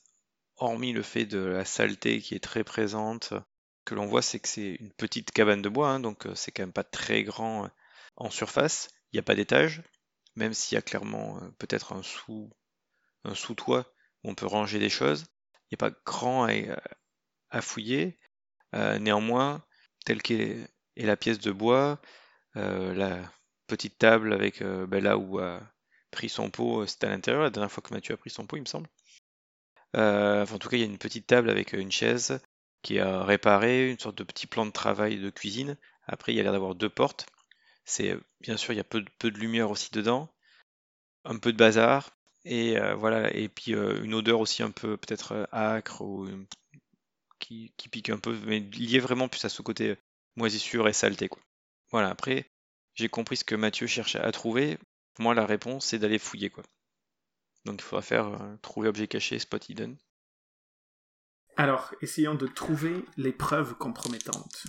hormis 0.57 0.93
le 0.93 1.03
fait 1.03 1.27
de 1.27 1.39
la 1.39 1.65
saleté 1.65 2.21
qui 2.21 2.35
est 2.35 2.43
très 2.43 2.65
présente, 2.65 3.35
que 3.85 3.95
l'on 3.95 4.07
voit, 4.07 4.23
c'est 4.23 4.41
que 4.41 4.49
c'est 4.49 4.77
une 4.81 4.93
petite 4.93 5.31
cabane 5.31 5.63
de 5.63 5.69
bois, 5.69 5.91
hein, 5.91 6.01
donc 6.01 6.27
euh, 6.27 6.35
c'est 6.35 6.53
quand 6.53 6.63
même 6.63 6.73
pas 6.73 6.85
très 6.85 7.23
grand 7.23 7.65
euh, 7.65 7.69
en 8.17 8.31
surface. 8.31 8.89
Il 9.13 9.17
n'y 9.17 9.21
a 9.21 9.23
pas 9.23 9.35
d'étage, 9.35 9.83
même 10.37 10.55
s'il 10.55 10.77
y 10.77 10.79
a 10.79 10.83
clairement 10.83 11.39
euh, 11.43 11.49
peut-être 11.59 11.93
un 11.93 12.03
sous 12.03 12.51
un 13.25 13.35
sous-toit 13.35 13.87
où 14.23 14.31
on 14.31 14.35
peut 14.35 14.47
ranger 14.47 14.79
des 14.79 14.91
choses. 14.91 15.27
Il 15.71 15.77
n'y 15.77 15.87
a 15.87 15.91
pas 15.91 15.97
grand 16.05 16.47
à, 17.51 17.63
fouiller. 17.63 18.19
Néanmoins, 18.73 19.65
telle 20.05 20.21
qu'est 20.21 20.69
est 20.97 21.07
la 21.07 21.17
pièce 21.17 21.39
de 21.39 21.53
bois, 21.53 22.03
la 22.55 23.23
petite 23.67 23.99
table 23.99 24.33
avec 24.33 24.63
ben 24.63 25.03
là 25.03 25.19
où 25.19 25.39
a 25.39 25.61
pris 26.11 26.29
son 26.29 26.51
pot, 26.51 26.87
c'était 26.87 27.07
à 27.07 27.11
l'intérieur 27.11 27.43
la 27.43 27.51
dernière 27.51 27.73
fois 27.73 27.83
que 27.83 27.95
Mathieu 27.95 28.15
a 28.15 28.17
pris 28.17 28.31
son 28.31 28.47
pot, 28.47 28.57
il 28.57 28.63
me 28.63 28.67
semble. 28.67 28.89
en 29.95 30.59
tout 30.59 30.69
cas, 30.69 30.77
il 30.77 30.81
y 30.81 30.85
a 30.85 30.87
une 30.87 30.99
petite 30.99 31.27
table 31.27 31.51
avec 31.51 31.73
une 31.73 31.93
chaise 31.93 32.41
qui 32.83 32.97
est 32.97 33.03
réparée, 33.03 33.91
une 33.91 33.99
sorte 33.99 34.19
de 34.19 34.25
petit 34.25 34.47
plan 34.47 34.67
de 34.67 34.71
travail 34.71 35.19
de 35.19 35.31
cuisine. 35.31 35.77
Après, 36.07 36.33
il 36.33 36.37
y 36.37 36.41
a 36.41 36.43
l'air 36.43 36.53
d'avoir 36.53 36.75
deux 36.75 36.91
portes. 36.91 37.27
C'est 37.85 38.17
bien 38.41 38.57
sûr 38.57 38.73
il 38.73 38.77
y 38.77 38.81
a 38.81 38.85
peu, 38.85 39.05
de 39.21 39.29
lumière 39.29 39.71
aussi 39.71 39.91
dedans, 39.93 40.29
un 41.25 41.39
peu 41.39 41.53
de 41.53 41.59
bazar 41.59 42.11
et 42.45 42.79
euh, 42.79 42.95
voilà 42.95 43.35
et 43.35 43.49
puis 43.49 43.75
euh, 43.75 44.03
une 44.03 44.15
odeur 44.15 44.41
aussi 44.41 44.63
un 44.63 44.71
peu 44.71 44.97
peut-être 44.97 45.33
euh, 45.33 45.47
âcre 45.53 46.03
ou 46.03 46.29
qui, 47.39 47.73
pique 47.91 48.09
un 48.09 48.19
peu, 48.19 48.39
mais 48.47 48.61
lié 48.61 48.99
vraiment 48.99 49.29
plus 49.29 49.45
à 49.45 49.51
ce 49.51 49.61
côté 49.61 49.97
moisissure 50.37 50.89
et 50.89 50.95
saleté. 50.95 51.29
Voilà 51.91 52.09
après 52.09 52.51
j'ai 52.95 53.09
compris 53.09 53.37
ce 53.37 53.45
que 53.45 53.55
Mathieu 53.55 53.87
cherche 53.87 54.17
à 54.17 54.31
trouver. 54.33 54.79
Pour 55.15 55.25
moi 55.25 55.35
la 55.35 55.47
réponse 55.47 55.87
c'est 55.87 55.99
d'aller 55.99 56.19
fouiller 56.19 56.51
quoi. 56.51 56.65
Donc 57.65 57.81
il 57.81 57.85
faudra 57.85 58.03
faire 58.03 58.39
trouver 58.63 58.89
objet 58.89 59.09
caché, 59.09 59.39
spot 59.39 59.69
hidden. 59.69 59.97
Alors, 61.57 61.95
essayons 62.01 62.35
de 62.35 62.49
trouver 62.49 63.05
les 63.17 63.31
preuves 63.33 63.75
compromettantes. 63.75 64.65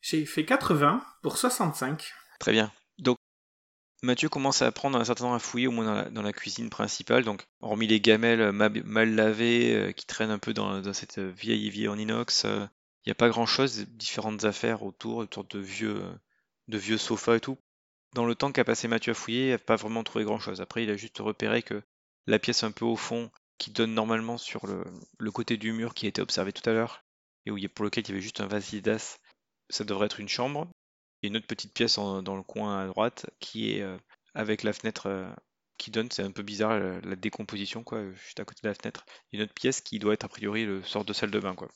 J'ai 0.00 0.24
fait 0.24 0.44
80 0.44 1.04
pour 1.22 1.36
65. 1.36 2.12
Très 2.40 2.52
bien. 2.52 2.72
Donc, 2.98 3.18
Mathieu 4.02 4.30
commence 4.30 4.62
à 4.62 4.72
prendre 4.72 4.98
un 4.98 5.04
certain 5.04 5.24
temps 5.24 5.34
à 5.34 5.38
fouiller, 5.38 5.68
au 5.68 5.72
moins 5.72 6.10
dans 6.10 6.22
la, 6.22 6.32
cuisine 6.32 6.70
principale. 6.70 7.24
Donc, 7.24 7.44
hormis 7.60 7.86
les 7.86 8.00
gamelles 8.00 8.50
mal, 8.50 9.14
lavées 9.14 9.74
euh, 9.74 9.92
qui 9.92 10.06
traînent 10.06 10.30
un 10.30 10.38
peu 10.38 10.54
dans, 10.54 10.92
cette 10.92 11.18
vieille 11.18 11.66
évier 11.66 11.88
en 11.88 11.98
inox, 11.98 12.46
euh, 12.46 12.66
il 13.04 13.08
n'y 13.08 13.12
a 13.12 13.16
pas 13.16 13.28
grand 13.28 13.46
chose, 13.46 13.86
différentes 13.88 14.44
affaires 14.44 14.82
autour, 14.82 15.16
autour 15.16 15.44
de 15.44 15.58
vieux, 15.58 16.04
de 16.68 16.78
vieux 16.78 16.98
sofas 16.98 17.36
et 17.36 17.40
tout. 17.40 17.58
Dans 18.14 18.26
le 18.26 18.34
temps 18.34 18.52
qu'a 18.52 18.64
passé 18.64 18.88
Mathieu 18.88 19.12
à 19.12 19.14
fouiller, 19.14 19.46
il 19.46 19.50
n'a 19.50 19.58
pas 19.58 19.76
vraiment 19.76 20.04
trouvé 20.04 20.24
grand-chose. 20.24 20.60
Après, 20.60 20.84
il 20.84 20.90
a 20.90 20.96
juste 20.96 21.18
repéré 21.18 21.62
que 21.62 21.82
la 22.26 22.38
pièce 22.38 22.62
un 22.62 22.70
peu 22.70 22.84
au 22.84 22.96
fond, 22.96 23.30
qui 23.58 23.70
donne 23.70 23.94
normalement 23.94 24.38
sur 24.38 24.66
le, 24.66 25.30
côté 25.30 25.56
du 25.56 25.72
mur 25.72 25.94
qui 25.94 26.06
a 26.06 26.08
été 26.08 26.20
observé 26.20 26.52
tout 26.52 26.68
à 26.68 26.72
l'heure, 26.72 27.04
et 27.46 27.50
où 27.50 27.58
pour 27.74 27.84
lequel 27.84 28.04
il 28.04 28.08
y 28.08 28.12
avait 28.12 28.20
juste 28.20 28.40
un 28.40 28.46
vasidas, 28.46 29.18
ça 29.68 29.84
devrait 29.84 30.06
être 30.06 30.20
une 30.20 30.28
chambre. 30.28 30.68
Et 31.22 31.28
une 31.28 31.36
autre 31.36 31.46
petite 31.46 31.72
pièce 31.72 31.96
dans 31.96 32.36
le 32.36 32.42
coin 32.42 32.80
à 32.80 32.86
droite 32.86 33.26
qui 33.38 33.72
est 33.72 33.82
euh, 33.82 33.96
avec 34.34 34.64
la 34.64 34.72
fenêtre 34.72 35.06
euh, 35.06 35.32
qui 35.78 35.90
donne, 35.90 36.10
c'est 36.10 36.22
un 36.22 36.32
peu 36.32 36.42
bizarre 36.42 36.78
la, 36.78 37.16
décomposition, 37.16 37.84
quoi, 37.84 38.10
juste 38.12 38.40
à 38.40 38.44
côté 38.44 38.60
de 38.62 38.68
la 38.68 38.74
fenêtre. 38.74 39.04
Une 39.32 39.42
autre 39.42 39.54
pièce 39.54 39.80
qui 39.80 39.98
doit 39.98 40.14
être 40.14 40.24
a 40.24 40.28
priori 40.28 40.64
le 40.64 40.82
sort 40.82 41.04
de 41.04 41.12
salle 41.12 41.30
de 41.30 41.40
bain, 41.40 41.54
quoi. 41.54 41.68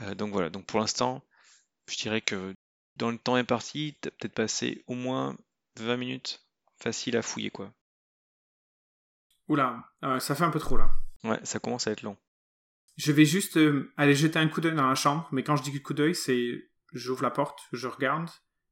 Euh, 0.00 0.14
donc 0.14 0.32
voilà, 0.32 0.50
donc 0.50 0.66
pour 0.66 0.80
l'instant, 0.80 1.24
je 1.88 1.96
dirais 1.96 2.20
que 2.20 2.54
dans 2.96 3.10
le 3.10 3.18
temps 3.18 3.34
imparti, 3.34 3.96
t'as 4.00 4.10
peut-être 4.10 4.34
passé 4.34 4.84
au 4.86 4.94
moins 4.94 5.36
20 5.76 5.96
minutes 5.96 6.44
facile 6.76 7.16
à 7.16 7.22
fouiller, 7.22 7.50
quoi. 7.50 7.72
Oula, 9.48 9.84
euh, 10.04 10.20
ça 10.20 10.34
fait 10.34 10.44
un 10.44 10.50
peu 10.50 10.60
trop 10.60 10.76
là. 10.76 10.90
Ouais, 11.24 11.40
ça 11.44 11.58
commence 11.58 11.86
à 11.86 11.92
être 11.92 12.02
long. 12.02 12.16
Je 12.96 13.12
vais 13.12 13.24
juste 13.24 13.56
euh, 13.56 13.92
aller 13.96 14.14
jeter 14.14 14.38
un 14.38 14.48
coup 14.48 14.60
d'œil 14.60 14.74
dans 14.74 14.88
la 14.88 14.94
chambre, 14.94 15.28
mais 15.32 15.42
quand 15.42 15.56
je 15.56 15.62
dis 15.62 15.82
coup 15.82 15.94
d'œil, 15.94 16.14
c'est 16.14 16.68
j'ouvre 16.92 17.22
la 17.22 17.30
porte, 17.30 17.60
je 17.72 17.86
regarde, 17.86 18.28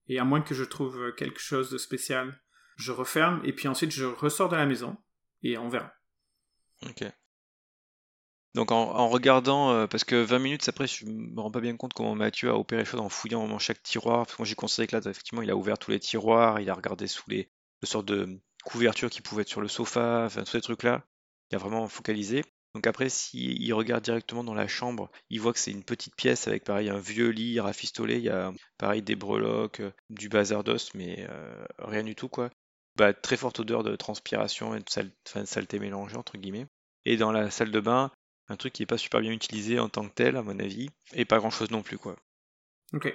et 0.08 0.18
à 0.18 0.24
moins 0.24 0.40
que 0.40 0.54
je 0.54 0.64
trouve 0.64 1.12
quelque 1.16 1.40
chose 1.40 1.70
de 1.70 1.78
spécial, 1.78 2.40
je 2.76 2.92
referme, 2.92 3.40
et 3.44 3.52
puis 3.52 3.68
ensuite 3.68 3.90
je 3.90 4.04
ressors 4.04 4.48
de 4.48 4.56
la 4.56 4.66
maison, 4.66 4.96
et 5.42 5.58
on 5.58 5.68
verra. 5.68 5.92
Ok. 6.82 7.04
Donc 8.56 8.72
en, 8.72 9.08
regardant, 9.10 9.70
euh, 9.70 9.86
parce 9.86 10.04
que 10.04 10.16
20 10.16 10.38
minutes 10.38 10.66
après, 10.66 10.86
je 10.86 11.04
me 11.04 11.38
rends 11.38 11.50
pas 11.50 11.60
bien 11.60 11.76
compte 11.76 11.92
comment 11.92 12.14
Mathieu 12.14 12.48
a 12.48 12.54
opéré 12.54 12.82
les 12.82 12.86
choses 12.86 13.00
en 13.00 13.10
fouillant 13.10 13.40
vraiment 13.40 13.58
chaque 13.58 13.82
tiroir. 13.82 14.24
Parce 14.24 14.34
que 14.34 14.40
moi 14.40 14.46
j'ai 14.46 14.54
constaté 14.54 14.86
que 14.86 14.96
là, 14.96 15.02
effectivement, 15.10 15.42
il 15.42 15.50
a 15.50 15.56
ouvert 15.56 15.78
tous 15.78 15.90
les 15.90 16.00
tiroirs, 16.00 16.58
il 16.58 16.70
a 16.70 16.74
regardé 16.74 17.06
sous 17.06 17.28
les, 17.28 17.50
sortes 17.82 18.06
de 18.06 18.40
couvertures 18.64 19.10
qui 19.10 19.20
pouvaient 19.20 19.42
être 19.42 19.50
sur 19.50 19.60
le 19.60 19.68
sofa, 19.68 20.24
enfin 20.24 20.42
tous 20.42 20.52
ces 20.52 20.62
trucs-là. 20.62 21.04
Il 21.50 21.56
a 21.56 21.58
vraiment 21.58 21.86
focalisé. 21.86 22.44
Donc 22.74 22.86
après, 22.86 23.10
s'il 23.10 23.74
regarde 23.74 24.02
directement 24.02 24.42
dans 24.42 24.54
la 24.54 24.68
chambre, 24.68 25.10
il 25.28 25.38
voit 25.38 25.52
que 25.52 25.58
c'est 25.58 25.70
une 25.70 25.84
petite 25.84 26.16
pièce 26.16 26.48
avec 26.48 26.64
pareil 26.64 26.88
un 26.88 26.98
vieux 26.98 27.28
lit 27.28 27.60
rafistolé, 27.60 28.16
il 28.16 28.24
y 28.24 28.30
a 28.30 28.54
pareil 28.78 29.02
des 29.02 29.16
breloques, 29.16 29.80
euh, 29.80 29.92
du 30.08 30.30
bazar 30.30 30.64
d'os, 30.64 30.94
mais 30.94 31.26
euh, 31.28 31.66
rien 31.78 32.04
du 32.04 32.14
tout 32.14 32.28
quoi. 32.28 32.48
Bah, 32.96 33.12
très 33.12 33.36
forte 33.36 33.60
odeur 33.60 33.82
de 33.82 33.96
transpiration 33.96 34.74
et 34.74 34.80
de, 34.80 35.44
saleté 35.44 35.78
mélangée 35.78 36.16
entre 36.16 36.38
guillemets. 36.38 36.66
Et 37.04 37.18
dans 37.18 37.32
la 37.32 37.50
salle 37.50 37.70
de 37.70 37.80
bain, 37.80 38.10
un 38.48 38.56
truc 38.56 38.72
qui 38.72 38.82
n'est 38.82 38.86
pas 38.86 38.98
super 38.98 39.20
bien 39.20 39.32
utilisé 39.32 39.78
en 39.78 39.88
tant 39.88 40.08
que 40.08 40.14
tel, 40.14 40.36
à 40.36 40.42
mon 40.42 40.58
avis, 40.58 40.90
et 41.12 41.24
pas 41.24 41.38
grand 41.38 41.50
chose 41.50 41.70
non 41.70 41.82
plus, 41.82 41.98
quoi. 41.98 42.16
Ok. 42.92 43.12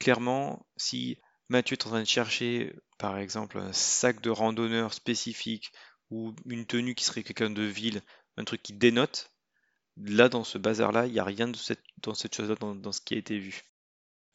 Clairement, 0.00 0.66
si 0.76 1.18
Mathieu 1.48 1.74
est 1.74 1.86
en 1.86 1.90
train 1.90 2.02
de 2.02 2.08
chercher, 2.08 2.74
par 2.98 3.18
exemple, 3.18 3.58
un 3.58 3.72
sac 3.72 4.20
de 4.20 4.30
randonneur 4.30 4.92
spécifique 4.92 5.72
ou 6.10 6.34
une 6.46 6.66
tenue 6.66 6.94
qui 6.94 7.04
serait 7.04 7.22
quelqu'un 7.22 7.50
de 7.50 7.62
ville, 7.62 8.02
un 8.36 8.44
truc 8.44 8.62
qui 8.62 8.72
dénote, 8.72 9.30
là, 9.96 10.28
dans 10.28 10.44
ce 10.44 10.58
bazar-là, 10.58 11.06
il 11.06 11.12
n'y 11.12 11.20
a 11.20 11.24
rien 11.24 11.48
de 11.48 11.56
cette, 11.56 11.84
dans 11.98 12.14
cette 12.14 12.34
chose-là, 12.34 12.56
dans, 12.56 12.92
ce 12.92 13.00
qui 13.00 13.14
a 13.14 13.18
été 13.18 13.38
vu. 13.38 13.62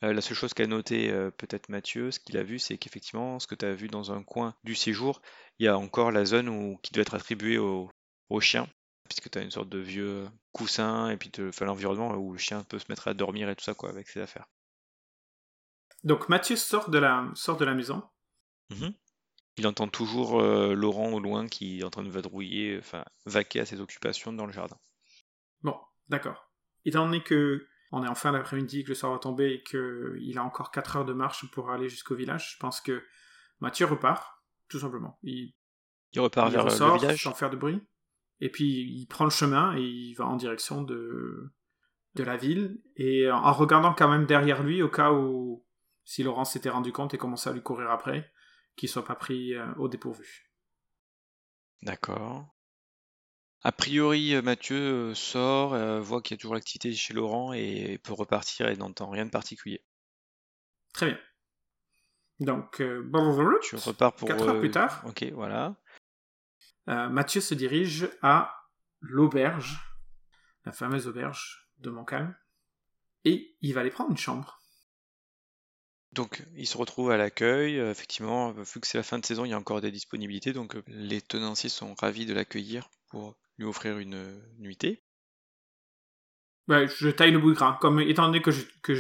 Euh, 0.04 0.14
la 0.14 0.22
seule 0.22 0.38
chose 0.38 0.54
qu'a 0.54 0.66
noté 0.66 1.12
euh, 1.12 1.30
peut-être 1.30 1.68
Mathieu, 1.68 2.12
ce 2.12 2.22
qu'il 2.22 2.38
a 2.38 2.44
vu, 2.44 2.58
c'est 2.58 2.78
qu'effectivement, 2.78 3.40
ce 3.40 3.48
que 3.48 3.56
tu 3.56 3.66
as 3.66 3.74
vu 3.74 3.90
dans 3.90 4.14
un 4.14 4.24
coin 4.24 4.56
du 4.64 4.76
séjour, 4.76 5.22
il 5.60 5.66
y 5.66 5.68
a 5.68 5.78
encore 5.78 6.12
la 6.12 6.24
zone 6.24 6.48
où, 6.48 6.78
qui 6.82 6.94
doit 6.94 7.02
être 7.02 7.16
attribuée 7.16 7.58
aux 7.58 7.92
au 8.30 8.40
chiens 8.40 8.70
puisque 9.10 9.30
tu 9.30 9.38
as 9.40 9.42
une 9.42 9.52
sorte 9.52 9.70
de 9.70 9.80
vieux 9.80 10.30
coussin 10.54 11.10
et 11.10 11.18
puis 11.18 11.32
l'environnement 11.62 12.14
où 12.16 12.32
le 12.32 12.38
chien 12.38 12.64
peut 12.64 12.80
se 12.80 12.86
mettre 12.90 13.08
à 13.08 13.14
dormir 13.14 13.50
et 13.50 13.56
tout 13.56 13.64
ça 13.64 13.74
quoi 13.74 13.90
avec 13.90 14.08
ses 14.08 14.22
affaires. 14.22 14.48
Donc 16.04 16.30
Mathieu 16.30 16.56
sort 16.56 16.90
de 16.90 17.00
la, 17.00 17.30
sort 17.34 17.58
de 17.58 17.66
la 17.66 17.74
maison. 17.74 18.04
Mmh 18.70 18.90
Il 19.58 19.68
entend 19.68 19.88
toujours 19.88 20.40
euh, 20.40 20.74
Laurent 20.74 21.12
au 21.12 21.20
loin 21.20 21.48
qui 21.48 21.80
est 21.80 21.84
en 21.84 21.90
train 21.90 22.04
de 22.04 22.10
vadrouiller, 22.10 22.78
enfin 22.80 23.04
vaquer 23.26 23.60
à 23.60 23.66
ses 23.66 23.82
occupations 23.82 24.32
dans 24.32 24.46
le 24.46 24.54
jardin. 24.54 24.78
Bon, 25.64 25.78
d'accord. 26.08 26.50
Étant 26.86 27.06
donné 27.06 27.22
que 27.22 27.68
on 27.92 28.04
est 28.04 28.08
en 28.08 28.16
fin 28.16 28.32
d'après-midi, 28.32 28.84
que 28.84 28.90
le 28.90 28.96
soir 28.96 29.12
va 29.12 29.18
tomber 29.18 29.54
et 29.54 29.64
qu'il 29.64 30.38
a 30.38 30.44
encore 30.44 30.72
4 30.72 30.98
heures 30.98 31.06
de 31.06 31.14
marche 31.14 31.50
pour 31.52 31.72
aller 31.72 31.90
jusqu'au 31.90 32.16
village, 32.16 32.54
je 32.54 32.58
pense 32.60 32.82
que 32.82 33.04
Mathieu 33.60 33.88
repart, 33.88 34.44
tout 34.70 34.80
simplement. 34.80 35.18
Il, 35.24 35.54
il 36.14 36.22
repart 36.22 36.52
vers 36.52 36.66
le 36.66 36.98
village 36.98 37.24
sans 37.24 37.34
faire 37.34 37.50
de 37.50 37.58
bruit. 37.58 37.82
Et 38.42 38.50
puis 38.50 38.66
il 38.66 39.06
prend 39.08 39.26
le 39.26 39.30
chemin 39.30 39.76
et 39.78 39.82
il 39.82 40.14
va 40.14 40.26
en 40.26 40.36
direction 40.36 40.82
de, 40.82 41.52
de 42.16 42.24
la 42.24 42.38
ville. 42.38 42.82
Et 42.96 43.30
en 43.30 43.52
regardant 43.54 43.94
quand 43.94 44.10
même 44.10 44.26
derrière 44.26 44.64
lui, 44.64 44.82
au 44.82 44.90
cas 44.90 45.12
où, 45.12 45.66
si 46.04 46.24
Laurent 46.24 46.46
s'était 46.46 46.70
rendu 46.70 46.92
compte 46.92 47.14
et 47.14 47.18
commençait 47.18 47.50
à 47.50 47.54
lui 47.54 47.62
courir 47.62 47.92
après, 47.92 48.32
qu'il 48.76 48.90
soit 48.90 49.06
pas 49.06 49.16
pris 49.16 49.54
euh, 49.56 49.66
au 49.78 49.88
dépourvu. 49.88 50.50
D'accord. 51.82 52.56
A 53.62 53.72
priori, 53.72 54.34
euh, 54.34 54.42
Mathieu 54.42 54.78
euh, 55.12 55.14
sort, 55.14 55.78
voit 56.02 56.22
qu'il 56.22 56.36
y 56.36 56.38
a 56.38 56.40
toujours 56.40 56.56
l'activité 56.56 56.94
chez 56.94 57.14
Laurent 57.14 57.54
et 57.54 58.00
peut 58.04 58.14
repartir 58.14 58.70
et 58.70 58.76
n'entend 58.76 59.10
rien 59.10 59.26
de 59.26 59.32
particulier. 59.32 59.84
Très 60.94 61.08
bien. 61.08 61.20
Donc, 62.40 62.82
tu 63.62 63.76
repars 63.76 64.16
pour 64.16 64.30
4 64.30 64.48
heures 64.48 64.60
plus 64.60 64.72
tard. 64.72 65.04
Ok, 65.06 65.26
voilà. 65.34 65.76
Euh, 66.90 67.08
Mathieu 67.08 67.40
se 67.40 67.54
dirige 67.54 68.10
à 68.22 68.66
l'auberge, 69.00 69.80
la 70.66 70.72
fameuse 70.72 71.08
auberge 71.08 71.70
de 71.78 71.92
Montcalm, 71.92 72.36
et 73.26 73.56
il 73.62 73.74
va 73.74 73.82
aller 73.82 73.92
prendre 73.92 74.10
une 74.10 74.18
chambre. 74.18 74.60
Donc 76.12 76.44
il 76.56 76.66
se 76.66 76.78
retrouve 76.78 77.12
à 77.12 77.18
l'accueil, 77.18 77.80
euh, 77.80 77.92
effectivement, 77.92 78.52
vu 78.52 78.80
que 78.80 78.88
c'est 78.88 78.98
la 78.98 79.04
fin 79.04 79.20
de 79.20 79.26
saison, 79.26 79.46
il 79.46 79.50
y 79.50 79.54
a 79.54 79.58
encore 79.58 79.82
des 79.82 79.92
disponibilités, 79.92 80.52
donc 80.52 80.76
euh, 80.76 80.84
les 80.88 81.22
tenanciers 81.22 81.70
sont 81.70 81.94
ravis 81.94 82.26
de 82.26 82.34
l'accueillir 82.34 82.90
pour 83.10 83.38
lui 83.60 83.66
offrir 83.66 84.00
une 84.00 84.42
nuitée. 84.58 85.04
je 86.68 87.10
taille 87.10 87.32
le 87.32 87.40
bout 87.40 87.52
de 87.52 87.56
gras. 87.56 87.78
Comme 87.82 88.00
étant 88.00 88.26
donné 88.26 88.42
que 88.42 88.52
je, 88.52 88.66
que 88.82 88.96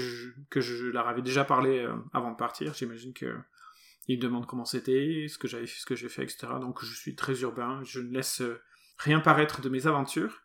je, 0.62 0.86
leur 0.88 1.08
avais 1.08 1.24
déjà 1.24 1.44
parlé 1.44 1.88
avant 2.14 2.32
de 2.32 2.36
partir, 2.36 2.76
j'imagine 2.76 3.14
que 3.14 3.36
il 4.10 4.18
me 4.18 4.24
demande 4.24 4.48
comment 4.48 4.66
c'était, 4.66 5.28
ce 5.30 5.38
que 5.38 5.48
j'avais 5.48 5.68
fait, 5.68 5.80
ce 5.80 5.86
que 5.86 5.96
j'ai 5.96 6.10
fait, 6.10 6.24
etc. 6.24 6.48
Donc 6.60 6.84
je 6.84 6.94
suis 6.94 7.16
très 7.16 7.42
urbain, 7.42 7.82
je 7.84 8.00
ne 8.00 8.12
laisse 8.12 8.42
euh, 8.42 8.60
rien 8.98 9.20
paraître 9.20 9.62
de 9.62 9.70
mes 9.70 9.86
aventures. 9.86 10.42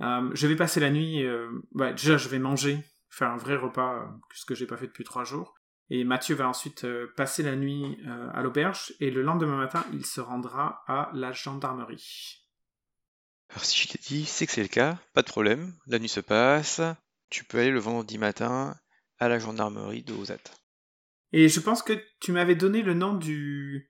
Euh, 0.00 0.30
je 0.32 0.46
vais 0.46 0.54
passer 0.54 0.78
la 0.78 0.90
nuit, 0.90 1.24
euh, 1.24 1.50
déjà 1.74 2.16
je 2.16 2.28
vais 2.28 2.38
manger, 2.38 2.78
faire 3.10 3.28
un 3.30 3.36
vrai 3.36 3.56
repas, 3.56 4.08
ce 4.32 4.44
que 4.44 4.54
j'ai 4.54 4.66
pas 4.66 4.76
fait 4.76 4.86
depuis 4.86 5.02
trois 5.02 5.24
jours. 5.24 5.56
Et 5.90 6.04
Mathieu 6.04 6.36
va 6.36 6.48
ensuite 6.48 6.86
passer 7.16 7.42
la 7.42 7.56
nuit 7.56 7.98
à 8.32 8.42
l'auberge, 8.42 8.94
et 9.00 9.10
le 9.10 9.22
lendemain 9.22 9.56
matin, 9.56 9.84
il 9.92 10.06
se 10.06 10.20
rendra 10.20 10.84
à 10.86 11.10
la 11.12 11.32
gendarmerie. 11.32 12.46
Alors 13.48 13.64
si 13.64 13.82
je 13.82 13.88
t'ai 13.88 13.98
dit, 13.98 14.24
c'est 14.24 14.46
que 14.46 14.52
c'est 14.52 14.62
le 14.62 14.68
cas, 14.68 14.98
pas 15.14 15.22
de 15.22 15.26
problème, 15.26 15.74
la 15.88 15.98
nuit 15.98 16.08
se 16.08 16.20
passe, 16.20 16.80
tu 17.28 17.42
peux 17.42 17.58
aller 17.58 17.72
le 17.72 17.80
vendredi 17.80 18.18
matin 18.18 18.76
à 19.18 19.28
la 19.28 19.40
gendarmerie 19.40 20.04
de 20.04 20.12
Ozat. 20.12 20.59
Et 21.32 21.48
je 21.48 21.60
pense 21.60 21.82
que 21.82 21.92
tu 22.20 22.32
m'avais 22.32 22.56
donné 22.56 22.82
le 22.82 22.94
nom 22.94 23.14
du, 23.14 23.88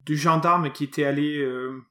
du 0.00 0.16
gendarme 0.16 0.72
qui 0.72 0.84
était 0.84 1.04
allé 1.04 1.38
euh, 1.38 1.82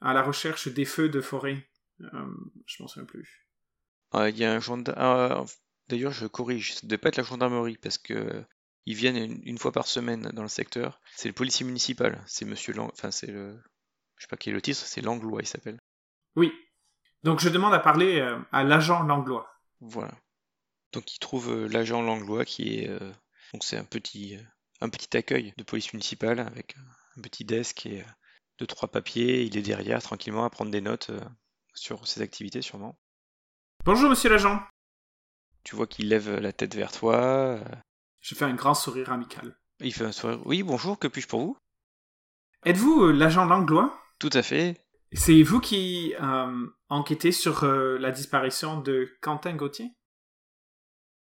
à 0.00 0.12
la 0.12 0.22
recherche 0.22 0.68
des 0.68 0.84
feux 0.84 1.08
de 1.08 1.20
forêt. 1.20 1.66
Euh, 2.00 2.26
je 2.66 2.82
m'en 2.82 2.88
souviens 2.88 3.06
plus. 3.06 3.48
Ah, 4.10 4.28
il 4.28 4.36
y 4.36 4.44
a 4.44 4.52
un 4.52 4.60
gendarme. 4.60 4.98
Ah, 4.98 5.44
d'ailleurs, 5.88 6.12
je 6.12 6.26
corrige, 6.26 6.74
ça 6.74 6.80
ne 6.84 6.88
doit 6.88 6.98
pas 6.98 7.08
être 7.08 7.16
la 7.16 7.22
gendarmerie 7.22 7.78
parce 7.78 7.98
que 7.98 8.44
ils 8.84 8.96
viennent 8.96 9.40
une, 9.44 9.58
fois 9.58 9.70
par 9.70 9.86
semaine 9.86 10.30
dans 10.32 10.42
le 10.42 10.48
secteur. 10.48 11.00
C'est 11.14 11.28
le 11.28 11.34
policier 11.34 11.64
municipal. 11.64 12.20
C'est 12.26 12.44
Monsieur 12.44 12.74
Lang... 12.74 12.90
Enfin, 12.92 13.12
c'est 13.12 13.28
le. 13.28 13.56
Je 14.16 14.22
sais 14.24 14.28
pas 14.28 14.36
qui 14.36 14.50
est 14.50 14.52
le 14.52 14.60
titre. 14.60 14.80
C'est 14.80 15.00
Langlois, 15.00 15.40
il 15.40 15.46
s'appelle. 15.46 15.78
Oui. 16.34 16.52
Donc 17.22 17.38
je 17.38 17.48
demande 17.48 17.74
à 17.74 17.78
parler 17.78 18.18
euh, 18.18 18.38
à 18.50 18.64
l'agent 18.64 19.04
Langlois. 19.04 19.48
Voilà. 19.80 20.12
Donc 20.92 21.14
il 21.14 21.20
trouve 21.20 21.66
l'agent 21.66 22.02
Langlois 22.02 22.44
qui 22.44 22.80
est 22.80 22.90
donc 23.52 23.64
c'est 23.64 23.76
un 23.76 23.84
petit, 23.84 24.38
un 24.80 24.88
petit 24.88 25.16
accueil 25.16 25.52
de 25.56 25.62
police 25.62 25.92
municipale 25.92 26.40
avec 26.40 26.76
un 27.16 27.22
petit 27.22 27.44
desk 27.44 27.86
et 27.86 28.04
deux 28.58 28.66
trois 28.66 28.88
papiers. 28.88 29.42
Il 29.42 29.56
est 29.56 29.62
derrière 29.62 30.02
tranquillement 30.02 30.44
à 30.44 30.50
prendre 30.50 30.70
des 30.70 30.80
notes 30.80 31.10
euh, 31.10 31.20
sur 31.74 32.06
ses 32.06 32.22
activités 32.22 32.62
sûrement. 32.62 32.98
Bonjour 33.84 34.08
monsieur 34.08 34.30
l'agent. 34.30 34.62
Tu 35.64 35.76
vois 35.76 35.86
qu'il 35.86 36.08
lève 36.08 36.38
la 36.38 36.52
tête 36.52 36.74
vers 36.74 36.92
toi. 36.92 37.16
Euh. 37.16 37.64
Je 38.20 38.34
fais 38.34 38.44
un 38.44 38.54
grand 38.54 38.74
sourire 38.74 39.12
amical. 39.12 39.56
Il 39.80 39.92
fait 39.92 40.04
un 40.04 40.12
sourire. 40.12 40.40
Oui, 40.46 40.62
bonjour, 40.62 40.98
que 40.98 41.08
puis-je 41.08 41.28
pour 41.28 41.40
vous? 41.40 41.56
Êtes-vous 42.64 43.04
euh, 43.04 43.12
l'agent 43.12 43.44
Langlois? 43.44 44.00
Tout 44.18 44.30
à 44.32 44.42
fait. 44.42 44.80
C'est 45.12 45.42
vous 45.42 45.60
qui 45.60 46.14
enquêtez 46.88 47.32
sur 47.32 47.66
la 47.66 48.10
disparition 48.12 48.80
de 48.80 49.14
Quentin 49.20 49.54
Gauthier? 49.54 49.90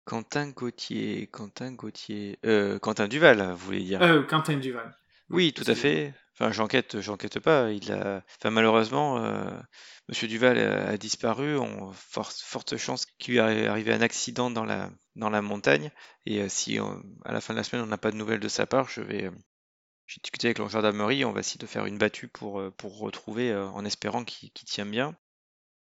Quentin 0.10 0.50
Gauthier, 0.50 1.28
Quentin 1.28 1.72
Gauthier, 1.72 2.40
euh, 2.44 2.80
Quentin 2.80 3.08
Duval, 3.08 3.52
vous 3.52 3.58
voulez 3.58 3.84
dire 3.84 4.02
euh, 4.02 4.24
Quentin 4.24 4.58
Duval. 4.58 4.98
Oui, 5.30 5.54
tout 5.54 5.66
à 5.68 5.76
fait. 5.76 6.16
Enfin, 6.34 6.52
j'enquête, 6.52 7.00
j'enquête 7.00 7.40
pas. 7.40 7.72
Il 7.72 7.92
a, 7.92 8.24
enfin, 8.40 8.50
malheureusement, 8.50 9.24
euh, 9.24 9.52
Monsieur 10.08 10.28
Duval 10.28 10.58
a, 10.58 10.98
disparu. 10.98 11.60
On 11.60 11.92
forte, 11.94 12.38
forte 12.44 12.76
chance 12.76 13.06
qu'il 13.20 13.36
lui 13.36 13.40
arrivé 13.40 13.94
un 13.94 14.02
accident 14.02 14.50
dans 14.50 14.66
la 14.66 14.90
dans 15.16 15.30
la 15.30 15.44
montagne. 15.44 15.92
Et 16.26 16.42
euh, 16.42 16.50
si 16.50 16.80
à 16.80 17.32
la 17.32 17.40
fin 17.40 17.54
de 17.54 17.60
la 17.60 17.64
semaine 17.64 17.86
on 17.86 17.88
n'a 17.88 18.00
pas 18.00 18.10
de 18.10 18.18
nouvelles 18.18 18.40
de 18.40 18.48
sa 18.48 18.66
part, 18.66 18.90
je 18.90 19.02
vais 19.02 19.26
euh, 19.26 19.32
j'ai 20.08 20.22
discuté 20.24 20.48
avec 20.48 20.58
la 20.58 20.68
gendarmerie. 20.70 21.24
On 21.24 21.34
va 21.34 21.42
essayer 21.42 21.60
de 21.60 21.68
faire 21.68 21.86
une 21.86 22.00
battue 22.00 22.30
pour 22.30 22.64
pour 22.78 22.98
retrouver, 22.98 23.56
en 23.56 23.86
espérant 23.86 24.26
qu'il 24.26 24.50
tient 24.52 24.88
bien. 24.88 25.16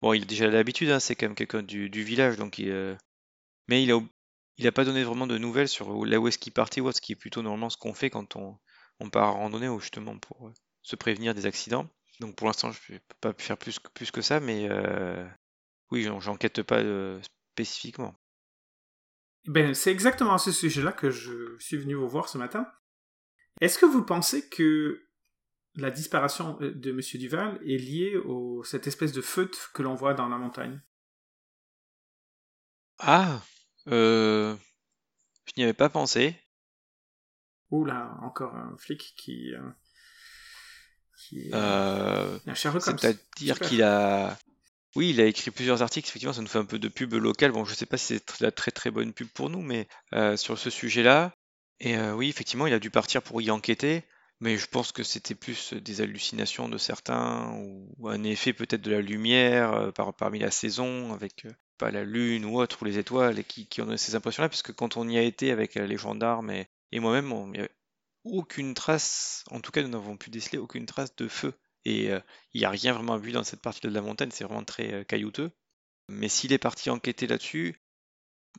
Bon, 0.02 0.12
il 0.12 0.24
a 0.24 0.26
déjà 0.26 0.48
l'habitude. 0.48 0.90
Hein, 0.90 1.00
c'est 1.00 1.16
quand 1.16 1.28
même 1.28 1.34
quelqu'un 1.34 1.62
du, 1.62 1.88
du 1.88 2.02
village, 2.02 2.36
donc 2.36 2.58
il, 2.58 2.98
mais 3.72 3.82
il 3.82 3.90
a 3.90 3.98
il 4.58 4.66
a 4.66 4.72
pas 4.72 4.84
donné 4.84 5.02
vraiment 5.02 5.26
de 5.26 5.38
nouvelles 5.38 5.66
sur 5.66 6.04
là 6.04 6.20
où 6.20 6.28
est-ce 6.28 6.36
qu'il 6.36 6.52
partait 6.52 6.82
ou 6.82 6.92
ce 6.92 7.00
qui 7.00 7.12
est 7.12 7.16
plutôt 7.16 7.40
normalement 7.40 7.70
ce 7.70 7.78
qu'on 7.78 7.94
fait 7.94 8.10
quand 8.10 8.36
on 8.36 8.58
on 9.00 9.08
part 9.08 9.34
en 9.34 9.38
randonnée 9.38 9.74
justement 9.80 10.18
pour 10.18 10.48
euh, 10.48 10.52
se 10.82 10.94
prévenir 10.94 11.34
des 11.34 11.46
accidents. 11.46 11.88
Donc 12.20 12.36
pour 12.36 12.46
l'instant, 12.46 12.70
je 12.70 12.92
ne 12.92 12.98
peux 12.98 13.16
pas 13.22 13.32
faire 13.38 13.56
plus, 13.56 13.80
plus 13.94 14.10
que 14.10 14.20
ça, 14.20 14.40
mais 14.40 14.68
euh, 14.70 15.26
oui, 15.90 16.06
j'enquête 16.20 16.62
pas 16.62 16.80
euh, 16.80 17.18
spécifiquement. 17.54 18.14
Ben, 19.46 19.72
c'est 19.72 19.90
exactement 19.90 20.34
à 20.34 20.38
ce 20.38 20.52
sujet-là 20.52 20.92
que 20.92 21.10
je 21.10 21.56
suis 21.58 21.78
venu 21.78 21.94
vous 21.94 22.08
voir 22.08 22.28
ce 22.28 22.36
matin. 22.36 22.70
Est-ce 23.62 23.78
que 23.78 23.86
vous 23.86 24.04
pensez 24.04 24.50
que 24.50 25.08
la 25.76 25.90
disparition 25.90 26.58
de 26.60 26.90
M. 26.90 27.00
Duval 27.14 27.58
est 27.66 27.78
liée 27.78 28.16
à 28.16 28.64
cette 28.64 28.86
espèce 28.86 29.12
de 29.12 29.22
feutre 29.22 29.72
que 29.72 29.82
l'on 29.82 29.94
voit 29.94 30.12
dans 30.12 30.28
la 30.28 30.36
montagne? 30.36 30.78
Ah, 32.98 33.42
je 33.86 34.56
n'y 35.56 35.64
avais 35.64 35.72
pas 35.72 35.88
pensé. 35.88 36.36
Oula, 37.70 38.14
encore 38.22 38.54
un 38.54 38.76
flic 38.78 39.14
qui. 39.16 39.54
Euh, 39.54 39.60
qui 41.16 41.50
euh, 41.54 42.38
C'est-à-dire 42.54 43.58
qu'il 43.58 43.82
a. 43.82 44.38
Oui, 44.94 45.10
il 45.10 45.20
a 45.22 45.24
écrit 45.24 45.50
plusieurs 45.50 45.80
articles, 45.80 46.06
effectivement, 46.06 46.34
ça 46.34 46.42
nous 46.42 46.48
fait 46.48 46.58
un 46.58 46.66
peu 46.66 46.78
de 46.78 46.88
pub 46.88 47.14
locale. 47.14 47.50
Bon, 47.50 47.64
je 47.64 47.74
sais 47.74 47.86
pas 47.86 47.96
si 47.96 48.18
c'est 48.18 48.40
la 48.40 48.52
très 48.52 48.70
très 48.70 48.90
bonne 48.90 49.14
pub 49.14 49.28
pour 49.28 49.48
nous, 49.48 49.62
mais 49.62 49.88
euh, 50.12 50.36
sur 50.36 50.58
ce 50.58 50.68
sujet-là. 50.68 51.34
Et 51.80 51.98
oui, 51.98 52.28
effectivement, 52.28 52.68
il 52.68 52.74
a 52.74 52.78
dû 52.78 52.90
partir 52.90 53.22
pour 53.22 53.42
y 53.42 53.50
enquêter, 53.50 54.04
mais 54.38 54.56
je 54.56 54.66
pense 54.68 54.92
que 54.92 55.02
c'était 55.02 55.34
plus 55.34 55.72
des 55.72 56.00
hallucinations 56.00 56.68
de 56.68 56.78
certains, 56.78 57.50
ou 57.56 58.08
un 58.08 58.22
effet 58.22 58.52
peut-être 58.52 58.82
de 58.82 58.92
la 58.92 59.00
lumière 59.00 59.92
par, 59.92 60.14
parmi 60.14 60.38
la 60.38 60.52
saison, 60.52 61.12
avec 61.12 61.44
pas 61.82 61.90
la 61.90 62.04
lune 62.04 62.44
ou 62.44 62.60
autre, 62.60 62.82
ou 62.82 62.84
les 62.84 62.98
étoiles, 62.98 63.42
qui, 63.44 63.66
qui 63.66 63.80
ont 63.80 63.86
donné 63.86 63.98
ces 63.98 64.14
impressions-là, 64.14 64.48
puisque 64.48 64.72
quand 64.72 64.96
on 64.96 65.08
y 65.08 65.18
a 65.18 65.22
été 65.22 65.50
avec 65.50 65.74
les 65.74 65.96
gendarmes 65.96 66.50
et, 66.50 66.68
et 66.92 67.00
moi-même, 67.00 67.32
il 67.46 67.60
n'y 67.60 67.66
a 67.66 67.68
aucune 68.24 68.74
trace, 68.74 69.44
en 69.50 69.60
tout 69.60 69.72
cas 69.72 69.82
nous 69.82 69.88
n'avons 69.88 70.16
pu 70.16 70.30
déceler 70.30 70.58
aucune 70.58 70.86
trace 70.86 71.16
de 71.16 71.26
feu. 71.26 71.54
Et 71.84 72.12
euh, 72.12 72.20
il 72.52 72.60
n'y 72.60 72.64
a 72.64 72.70
rien 72.70 72.92
vraiment 72.92 73.16
vu 73.16 73.32
dans 73.32 73.42
cette 73.42 73.60
partie 73.60 73.80
de 73.80 73.88
la 73.88 74.00
montagne, 74.00 74.30
c'est 74.30 74.44
vraiment 74.44 74.62
très 74.62 74.92
euh, 74.92 75.04
caillouteux. 75.04 75.50
Mais 76.08 76.28
s'il 76.28 76.52
est 76.52 76.58
parti 76.58 76.90
enquêter 76.90 77.26
là-dessus, 77.26 77.80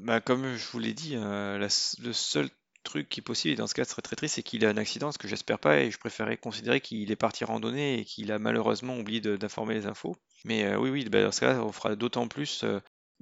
bah, 0.02 0.20
comme 0.20 0.58
je 0.58 0.68
vous 0.72 0.80
l'ai 0.80 0.94
dit, 0.94 1.16
euh, 1.16 1.58
le 1.58 2.14
seul 2.14 2.50
truc 2.84 3.08
qui 3.08 3.22
est 3.22 3.24
possible, 3.24 3.54
et 3.54 3.56
dans 3.56 3.68
ce 3.68 3.74
cas 3.74 3.86
ce 3.86 3.92
serait 3.92 4.02
très 4.02 4.18
triste, 4.18 4.36
c'est 4.36 4.44
qu'il 4.44 4.66
ait 4.66 4.68
un 4.68 4.76
accident, 4.76 5.14
ce 5.14 5.18
que 5.18 5.30
j'espère 5.30 5.60
pas, 5.60 5.80
et 5.80 5.92
je 5.92 5.98
préférerais 5.98 6.36
considérer 6.36 6.82
qu'il 6.82 7.10
est 7.12 7.16
parti 7.16 7.46
randonner 7.46 8.00
et 8.00 8.04
qu'il 8.04 8.34
a 8.34 8.40
malheureusement 8.40 8.98
oublié 8.98 9.22
d'informer 9.22 9.76
les 9.76 9.86
infos. 9.86 10.18
Mais 10.44 10.76
oui, 10.76 10.90
oui, 10.90 11.06
bah, 11.06 11.24
dans 11.24 11.32
ce 11.32 11.40
cas 11.40 11.62
on 11.62 11.72
fera 11.72 11.96
d'autant 11.96 12.28
plus 12.28 12.66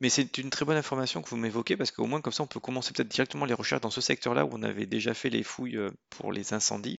mais 0.01 0.09
c'est 0.09 0.39
une 0.39 0.49
très 0.49 0.65
bonne 0.65 0.77
information 0.77 1.21
que 1.21 1.29
vous 1.29 1.37
m'évoquez 1.37 1.77
parce 1.77 1.91
qu'au 1.91 2.07
moins 2.07 2.21
comme 2.21 2.33
ça 2.33 2.43
on 2.43 2.47
peut 2.47 2.59
commencer 2.59 2.91
peut-être 2.91 3.07
directement 3.07 3.45
les 3.45 3.53
recherches 3.53 3.81
dans 3.81 3.91
ce 3.91 4.01
secteur-là 4.01 4.45
où 4.45 4.49
on 4.51 4.63
avait 4.63 4.87
déjà 4.87 5.13
fait 5.13 5.29
les 5.29 5.43
fouilles 5.43 5.77
euh, 5.77 5.91
pour 6.09 6.33
les 6.33 6.53
incendies. 6.53 6.97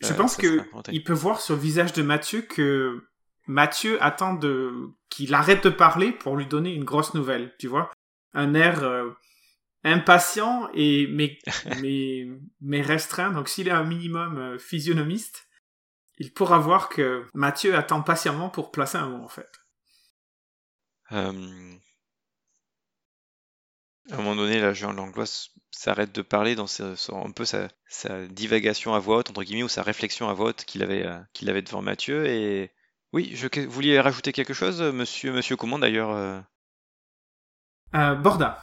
Je 0.00 0.12
euh, 0.12 0.16
pense 0.16 0.36
qu'il 0.36 1.04
peut 1.04 1.12
voir 1.12 1.40
sur 1.40 1.56
le 1.56 1.60
visage 1.60 1.92
de 1.92 2.02
Mathieu 2.02 2.42
que 2.42 3.08
Mathieu 3.46 4.02
attend 4.02 4.34
de 4.34 4.72
qu'il 5.10 5.34
arrête 5.34 5.64
de 5.64 5.70
parler 5.70 6.12
pour 6.12 6.36
lui 6.36 6.46
donner 6.46 6.72
une 6.72 6.84
grosse 6.84 7.14
nouvelle, 7.14 7.52
tu 7.58 7.66
vois, 7.66 7.90
un 8.32 8.54
air 8.54 8.84
euh, 8.84 9.10
impatient 9.82 10.68
et 10.72 11.08
mais 11.08 11.38
mais 11.82 12.28
mais 12.60 12.80
restreint. 12.80 13.32
Donc 13.32 13.48
s'il 13.48 13.66
est 13.66 13.72
un 13.72 13.84
minimum 13.84 14.56
physionomiste, 14.60 15.48
il 16.18 16.32
pourra 16.32 16.58
voir 16.58 16.88
que 16.88 17.26
Mathieu 17.34 17.74
attend 17.74 18.02
patiemment 18.02 18.50
pour 18.50 18.70
placer 18.70 18.98
un 18.98 19.08
mot 19.08 19.24
en 19.24 19.28
fait. 19.28 19.50
À 24.10 24.14
un 24.14 24.16
moment 24.18 24.36
donné, 24.36 24.60
là, 24.60 24.72
Jean 24.72 24.92
Langlois 24.92 25.48
s'arrête 25.70 26.14
de 26.14 26.22
parler 26.22 26.54
dans 26.54 26.66
un 26.82 27.30
peu 27.30 27.44
sa, 27.44 27.68
divagation 28.28 28.94
à 28.94 28.98
voix 28.98 29.18
haute, 29.18 29.30
entre 29.30 29.42
guillemets, 29.42 29.62
ou 29.62 29.68
sa 29.68 29.82
réflexion 29.82 30.28
à 30.28 30.34
voix 30.34 30.50
haute 30.50 30.64
qu'il 30.64 30.82
avait, 30.82 31.06
euh, 31.06 31.18
qu'il 31.32 31.48
avait 31.48 31.62
devant 31.62 31.80
Mathieu. 31.80 32.26
Et 32.26 32.70
oui, 33.12 33.32
je, 33.34 33.48
vouliez 33.66 33.98
rajouter 33.98 34.32
quelque 34.32 34.52
chose, 34.52 34.82
monsieur, 34.82 35.32
monsieur 35.32 35.56
comment 35.56 35.78
d'ailleurs 35.78 36.10
euh? 36.10 36.40
Euh, 37.94 38.14
Borda. 38.14 38.58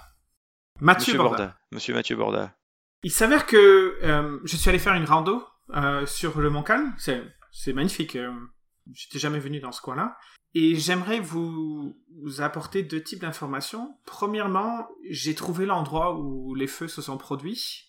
Mathieu 0.80 1.18
Borda. 1.18 1.58
Monsieur 1.72 1.94
Mathieu 1.94 2.16
Borda. 2.16 2.56
Il 3.04 3.12
s'avère 3.12 3.48
que 3.48 3.98
je 4.44 4.58
suis 4.58 4.70
allé 4.70 4.80
faire 4.80 4.94
une 4.94 5.06
rando 5.06 5.44
sur 6.06 6.40
le 6.40 6.50
Mont 6.50 6.64
Calme. 6.64 6.94
C'est 7.52 7.74
magnifique. 7.74 8.18
J'étais 8.94 9.20
jamais 9.20 9.40
venu 9.40 9.60
dans 9.60 9.72
ce 9.72 9.82
coin-là. 9.82 10.18
Et 10.54 10.76
j'aimerais 10.76 11.20
vous, 11.20 11.96
apporter 12.40 12.84
deux 12.84 13.02
types 13.02 13.22
d'informations. 13.22 13.98
Premièrement, 14.06 14.88
j'ai 15.10 15.34
trouvé 15.36 15.66
l'endroit 15.66 16.20
où 16.20 16.54
les 16.56 16.68
feux 16.68 16.88
se 16.88 17.02
sont 17.02 17.18
produits. 17.18 17.88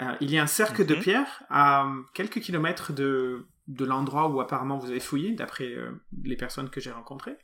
Euh, 0.00 0.14
il 0.20 0.30
y 0.30 0.38
a 0.38 0.42
un 0.42 0.46
cercle 0.48 0.84
de 0.84 0.94
mhm. 0.94 1.00
pierre 1.00 1.42
à 1.48 1.90
quelques 2.12 2.40
kilomètres 2.40 2.92
de, 2.92 3.48
de 3.68 3.84
l'endroit 3.86 4.28
où 4.28 4.40
apparemment 4.40 4.76
vous 4.76 4.90
avez 4.90 5.00
fouillé, 5.00 5.32
d'après 5.32 5.72
euh, 5.72 5.92
les 6.22 6.36
personnes 6.36 6.68
que 6.68 6.80
j'ai 6.80 6.90
rencontrées. 6.90 7.38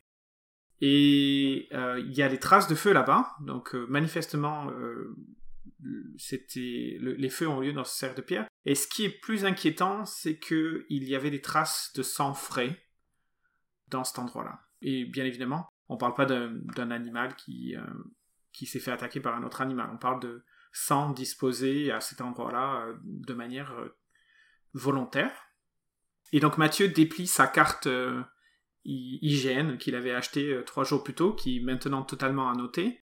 Et 0.83 1.69
euh, 1.73 1.99
il 2.01 2.13
y 2.13 2.23
a 2.23 2.29
des 2.29 2.39
traces 2.39 2.69
de 2.69 2.75
feu 2.75 2.93
là-bas, 2.93 3.31
donc 3.41 3.73
manifestement, 3.89 4.71
c'était 6.17 6.99
les 7.01 7.31
feux 7.31 7.49
ont 7.49 7.61
lieu 7.61 7.73
dans 7.73 7.85
ce 7.85 7.97
cercle 7.97 8.17
de 8.17 8.23
pierre. 8.23 8.47
Et 8.65 8.75
ce 8.75 8.87
qui 8.87 9.05
est 9.05 9.21
plus 9.21 9.45
inquiétant, 9.45 10.05
c'est 10.05 10.39
qu'il 10.39 10.85
y 10.91 11.15
avait 11.15 11.31
des 11.31 11.41
traces 11.41 11.93
de 11.95 12.03
sang 12.03 12.35
frais 12.35 12.81
dans 13.89 14.05
cet 14.05 14.19
endroit-là. 14.19 14.61
Et 14.81 15.05
bien 15.05 15.25
évidemment, 15.25 15.69
on 15.89 15.95
ne 15.95 15.99
parle 15.99 16.15
pas 16.15 16.27
d'un 16.27 16.91
animal 16.91 17.35
qui, 17.37 17.77
euh, 17.77 17.83
qui 18.53 18.67
s'est 18.67 18.81
fait 18.81 18.91
attaquer 18.91 19.21
par 19.21 19.37
un 19.37 19.43
autre 19.45 19.61
animal. 19.61 19.91
On 19.93 19.99
parle 19.99 20.21
de 20.21 20.45
sang 20.73 21.11
disposé 21.11 21.93
à 21.93 22.01
cet 22.01 22.21
endroit-là 22.21 22.87
euh, 22.87 22.95
de 23.05 23.35
manière 23.35 23.73
euh, 23.73 23.97
volontaire. 24.73 25.33
Et 26.33 26.41
donc 26.41 26.57
Mathieu 26.57 26.89
déplie 26.89 27.27
sa 27.27 27.47
carte 27.47 27.87
IGN 28.87 29.77
qu'il 29.77 29.95
avait 29.95 30.15
achetée 30.15 30.63
trois 30.65 30.83
jours 30.83 31.05
plus 31.05 31.13
tôt, 31.13 31.35
qui 31.35 31.59
est 31.59 31.61
maintenant 31.61 32.03
totalement 32.03 32.49
annotée, 32.49 33.02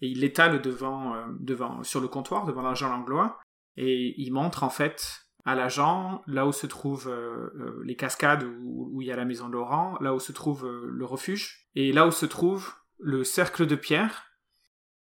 et 0.00 0.08
il 0.08 0.20
l'étale 0.20 0.62
devant, 0.62 1.14
devant, 1.38 1.82
sur 1.82 2.00
le 2.00 2.08
comptoir, 2.08 2.46
devant 2.46 2.62
l'agent 2.62 2.88
langlois, 2.88 3.38
et 3.76 4.14
il 4.20 4.32
montre 4.32 4.62
en 4.62 4.70
fait 4.70 5.30
à 5.44 5.54
l'agent, 5.54 6.22
là 6.26 6.46
où 6.46 6.52
se 6.52 6.66
trouvent 6.66 7.08
euh, 7.08 7.50
euh, 7.58 7.82
les 7.84 7.96
cascades 7.96 8.44
où, 8.44 9.00
il 9.00 9.08
y 9.08 9.12
a 9.12 9.16
la 9.16 9.24
maison 9.24 9.48
de 9.48 9.54
Laurent, 9.54 9.96
là 10.00 10.14
où 10.14 10.20
se 10.20 10.32
trouve 10.32 10.66
euh, 10.66 10.86
le 10.86 11.04
refuge, 11.04 11.66
et 11.74 11.92
là 11.92 12.06
où 12.06 12.10
se 12.10 12.26
trouve 12.26 12.74
le 12.98 13.24
cercle 13.24 13.66
de 13.66 13.76
pierre. 13.76 14.36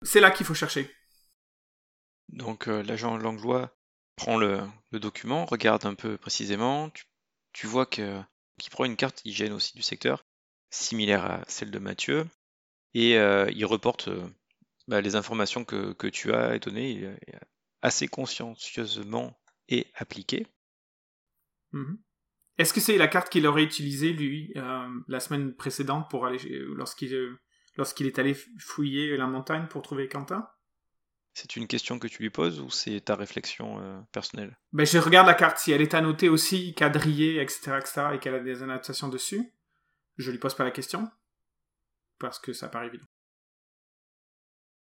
C'est 0.03 0.21
là 0.21 0.31
qu'il 0.31 0.47
faut 0.47 0.55
chercher. 0.55 0.95
Donc 2.29 2.67
l'agent 2.67 3.17
Langlois 3.17 3.77
prend 4.15 4.39
le, 4.39 4.63
document, 4.93 5.47
regarde 5.47 5.85
un 5.85 5.95
peu 5.95 6.17
précisément, 6.17 6.91
tu, 7.53 7.67
vois 7.67 7.87
que 7.87 8.23
qu'il 8.59 8.71
prend 8.71 8.85
une 8.85 8.97
carte 8.97 9.21
hygiène 9.25 9.53
aussi 9.53 9.75
du 9.75 9.83
secteur, 9.83 10.25
similaire 10.71 11.25
à 11.25 11.41
celle 11.49 11.73
de 11.73 11.79
Mathieu, 11.81 12.27
et 12.95 13.15
il 13.15 13.67
reporte 13.67 14.09
bah, 14.91 15.01
les 15.01 15.15
informations 15.15 15.65
que, 15.65 15.93
que, 15.93 16.09
tu 16.09 16.33
as 16.33 16.59
données 16.59 17.17
assez 17.81 18.09
consciencieusement 18.09 19.41
et 19.69 19.87
appliqué. 19.95 20.47
Mhm. 21.73 21.99
Est-ce 22.59 22.75
que 22.75 22.81
c'est 22.81 22.99
la 22.99 23.09
carte 23.09 23.31
qu'il 23.31 23.47
aurait 23.47 23.63
utilisée, 23.63 24.13
lui, 24.13 24.53
euh, 24.57 24.89
la 25.09 25.21
semaine 25.21 25.55
précédente 25.55 26.11
pour 26.11 26.27
aller 26.27 26.39
lorsqu'il 26.75 27.15
euh, 27.15 27.41
lorsqu'il 27.77 28.07
est 28.07 28.19
allé 28.19 28.35
fouiller 28.59 29.17
la 29.17 29.27
montagne 29.27 29.67
pour 29.69 29.83
trouver 29.83 30.09
Quentin? 30.09 30.47
C'est 31.33 31.55
une 31.55 31.69
question 31.69 31.99
que 31.99 32.09
tu 32.09 32.21
lui 32.23 32.31
poses 32.31 32.61
ou 32.61 32.69
c'est 32.69 33.01
ta 33.01 33.15
réflexion 33.15 33.81
euh, 33.81 34.01
personnelle? 34.13 34.59
Ben, 34.73 34.85
Je 34.85 34.99
regarde 34.99 35.29
la 35.29 35.35
carte. 35.35 35.59
Si 35.59 35.71
elle 35.71 35.81
est 35.81 35.95
annotée 35.95 36.29
aussi, 36.29 36.75
quadrillée, 36.75 37.41
etc., 37.41 37.79
etc., 37.79 38.03
et 38.15 38.19
qu'elle 38.19 38.35
a 38.35 38.41
des 38.41 38.63
annotations 38.65 39.09
dessus, 39.09 39.55
je 40.19 40.31
lui 40.33 40.39
pose 40.39 40.55
pas 40.55 40.65
la 40.65 40.73
question 40.73 41.09
parce 42.19 42.39
que 42.39 42.53
ça 42.53 42.69
paraît 42.69 42.89
évident. 42.89 43.07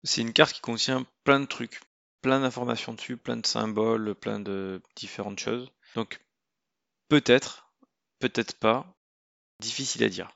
C'est 0.02 0.22
une 0.22 0.32
carte 0.32 0.54
qui 0.54 0.60
contient 0.60 1.06
plein 1.24 1.40
de 1.40 1.46
trucs 1.46 1.80
plein 2.22 2.40
d'informations 2.40 2.92
dessus, 2.92 3.16
plein 3.16 3.36
de 3.36 3.46
symboles, 3.46 4.14
plein 4.14 4.40
de 4.40 4.82
différentes 4.96 5.38
choses. 5.38 5.70
Donc 5.94 6.20
peut-être, 7.08 7.72
peut-être 8.18 8.58
pas, 8.58 8.94
difficile 9.58 10.04
à 10.04 10.08
dire. 10.08 10.30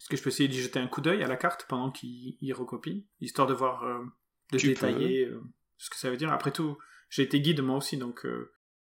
Est-ce 0.00 0.08
que 0.08 0.16
je 0.16 0.22
peux 0.22 0.30
essayer 0.30 0.48
d'y 0.48 0.60
jeter 0.60 0.80
un 0.80 0.88
coup 0.88 1.00
d'œil 1.00 1.22
à 1.22 1.28
la 1.28 1.36
carte 1.36 1.66
pendant 1.68 1.92
qu'il 1.92 2.52
recopie, 2.54 3.06
histoire 3.20 3.46
de 3.46 3.54
voir, 3.54 3.84
euh, 3.84 4.04
de 4.50 4.58
détailler 4.58 5.26
euh, 5.26 5.40
ce 5.78 5.90
que 5.90 5.96
ça 5.96 6.10
veut 6.10 6.16
dire 6.16 6.32
Après 6.32 6.50
tout, 6.50 6.76
j'ai 7.08 7.22
été 7.22 7.40
guide 7.40 7.60
moi 7.60 7.76
aussi, 7.76 7.96
donc 7.96 8.26
euh, 8.26 8.52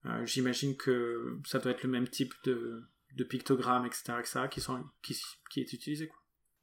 Euh, 0.06 0.26
J'imagine 0.26 0.76
que 0.76 1.40
ça 1.46 1.60
doit 1.60 1.72
être 1.72 1.84
le 1.84 1.90
même 1.90 2.10
type 2.10 2.34
de, 2.44 2.84
de 3.14 3.24
pictogrammes, 3.24 3.86
etc., 3.86 4.16
etc., 4.20 4.42
qui, 4.52 4.60
sont, 4.62 4.84
qui, 5.02 5.18
qui 5.50 5.62
est 5.62 5.74
utilisé. 5.74 6.08
Quoi. 6.08 6.18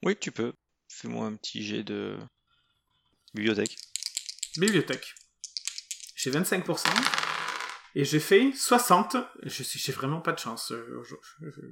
Oui, 0.05 0.17
tu 0.17 0.31
peux. 0.31 0.53
Fais-moi 0.91 1.27
un 1.27 1.37
petit 1.37 1.65
jet 1.65 1.83
de 1.83 2.19
bibliothèque. 3.33 3.77
Bibliothèque. 4.57 5.15
J'ai 6.17 6.31
25%. 6.31 6.87
Et 7.95 8.05
j'ai 8.05 8.21
fait 8.21 8.53
60. 8.53 9.17
Je 9.43 9.63
J'ai 9.63 9.93
vraiment 9.93 10.21
pas 10.21 10.33
de 10.33 10.39
chance 10.39 10.73
euh, 10.73 11.03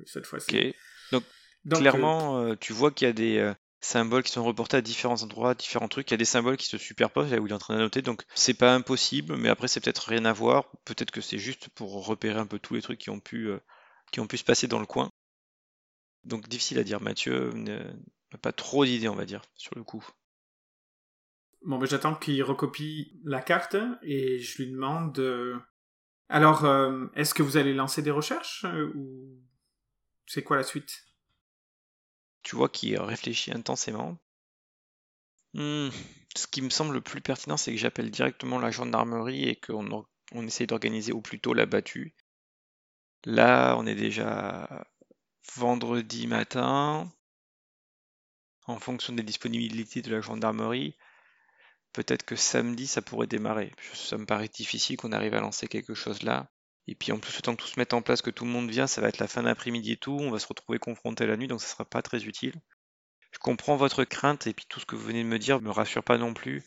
cette 0.06 0.26
fois-ci. 0.26 0.74
Donc, 1.12 1.24
Donc, 1.64 1.80
clairement, 1.80 2.40
euh, 2.40 2.54
tu 2.56 2.72
vois 2.72 2.90
qu'il 2.90 3.06
y 3.06 3.10
a 3.10 3.12
des 3.12 3.38
euh, 3.38 3.54
symboles 3.80 4.22
qui 4.22 4.32
sont 4.32 4.44
reportés 4.44 4.76
à 4.76 4.80
différents 4.80 5.22
endroits, 5.22 5.54
différents 5.54 5.88
trucs. 5.88 6.10
Il 6.10 6.12
y 6.12 6.14
a 6.14 6.18
des 6.18 6.24
symboles 6.24 6.56
qui 6.56 6.66
se 6.66 6.78
superposent 6.78 7.30
là 7.30 7.38
où 7.38 7.46
il 7.46 7.50
est 7.50 7.54
en 7.54 7.58
train 7.58 7.74
de 7.74 7.80
noter. 7.80 8.02
Donc, 8.02 8.22
c'est 8.34 8.54
pas 8.54 8.74
impossible, 8.74 9.36
mais 9.36 9.48
après, 9.48 9.68
c'est 9.68 9.80
peut-être 9.80 10.08
rien 10.08 10.24
à 10.24 10.32
voir. 10.32 10.70
Peut-être 10.84 11.10
que 11.10 11.20
c'est 11.20 11.38
juste 11.38 11.68
pour 11.70 12.06
repérer 12.06 12.38
un 12.38 12.46
peu 12.46 12.58
tous 12.58 12.74
les 12.74 12.82
trucs 12.82 12.98
qui 12.98 13.10
ont 13.10 13.20
pu, 13.20 13.48
euh, 13.48 13.58
qui 14.12 14.20
ont 14.20 14.26
pu 14.26 14.38
se 14.38 14.44
passer 14.44 14.66
dans 14.66 14.80
le 14.80 14.86
coin. 14.86 15.10
Donc, 16.24 16.48
difficile 16.48 16.78
à 16.78 16.84
dire. 16.84 17.00
Mathieu 17.00 17.52
pas 18.36 18.52
trop 18.52 18.84
d'idées, 18.84 19.08
on 19.08 19.14
va 19.14 19.24
dire, 19.24 19.42
sur 19.54 19.74
le 19.76 19.82
coup. 19.84 20.04
Bon, 21.62 21.78
ben, 21.78 21.86
j'attends 21.86 22.14
qu'il 22.14 22.42
recopie 22.42 23.12
la 23.24 23.40
carte 23.40 23.76
et 24.02 24.38
je 24.38 24.58
lui 24.62 24.70
demande. 24.70 25.18
euh, 25.18 25.58
Alors, 26.28 26.64
euh, 26.66 27.06
est-ce 27.14 27.34
que 27.34 27.42
vous 27.42 27.56
allez 27.56 27.74
lancer 27.74 28.02
des 28.02 28.12
recherches 28.12 28.64
euh, 28.66 28.92
ou 28.96 29.38
c'est 30.26 30.42
quoi 30.44 30.56
la 30.58 30.62
suite? 30.64 31.04
Tu 32.42 32.56
vois 32.56 32.68
qu'il 32.68 32.98
réfléchit 32.98 33.52
intensément. 33.52 34.18
Hmm, 35.52 35.90
Ce 36.34 36.46
qui 36.46 36.62
me 36.62 36.70
semble 36.70 36.94
le 36.94 37.02
plus 37.02 37.20
pertinent, 37.20 37.58
c'est 37.58 37.72
que 37.72 37.76
j'appelle 37.76 38.10
directement 38.10 38.58
la 38.58 38.70
gendarmerie 38.70 39.44
et 39.46 39.56
qu'on 39.56 39.90
or- 39.90 40.08
on 40.32 40.46
essaye 40.46 40.66
d'organiser 40.66 41.12
au 41.12 41.20
plus 41.20 41.38
tôt 41.38 41.52
la 41.52 41.66
battue. 41.66 42.14
Là, 43.26 43.76
on 43.78 43.86
est 43.86 43.94
déjà 43.94 44.84
vendredi 45.56 46.26
matin. 46.26 47.12
En 48.68 48.78
fonction 48.78 49.14
des 49.14 49.22
disponibilités 49.22 50.02
de 50.02 50.10
la 50.14 50.20
gendarmerie, 50.20 50.94
peut-être 51.94 52.24
que 52.24 52.36
samedi, 52.36 52.86
ça 52.86 53.02
pourrait 53.02 53.26
démarrer. 53.26 53.72
Ça 53.94 54.18
me 54.18 54.26
paraît 54.26 54.48
difficile 54.48 54.98
qu'on 54.98 55.12
arrive 55.12 55.34
à 55.34 55.40
lancer 55.40 55.68
quelque 55.68 55.94
chose 55.94 56.22
là. 56.22 56.50
Et 56.86 56.94
puis 56.94 57.10
en 57.12 57.18
plus, 57.18 57.34
le 57.34 57.42
temps 57.42 57.56
que 57.56 57.62
tout 57.62 57.68
se 57.68 57.80
mette 57.80 57.94
en 57.94 58.02
place, 58.02 58.22
que 58.22 58.30
tout 58.30 58.44
le 58.44 58.50
monde 58.50 58.70
vient, 58.70 58.86
ça 58.86 59.00
va 59.00 59.08
être 59.08 59.18
la 59.18 59.26
fin 59.26 59.42
d'après-midi 59.42 59.92
et 59.92 59.96
tout. 59.96 60.18
On 60.20 60.30
va 60.30 60.38
se 60.38 60.46
retrouver 60.46 60.78
confronté 60.78 61.26
la 61.26 61.36
nuit, 61.36 61.48
donc 61.48 61.60
ça 61.62 61.66
sera 61.66 61.86
pas 61.86 62.02
très 62.02 62.24
utile. 62.24 62.54
Je 63.32 63.38
comprends 63.38 63.76
votre 63.76 64.04
crainte 64.04 64.46
et 64.46 64.52
puis 64.52 64.66
tout 64.68 64.80
ce 64.80 64.86
que 64.86 64.96
vous 64.96 65.06
venez 65.06 65.22
de 65.22 65.28
me 65.28 65.38
dire 65.38 65.60
me 65.62 65.70
rassure 65.70 66.04
pas 66.04 66.18
non 66.18 66.34
plus. 66.34 66.62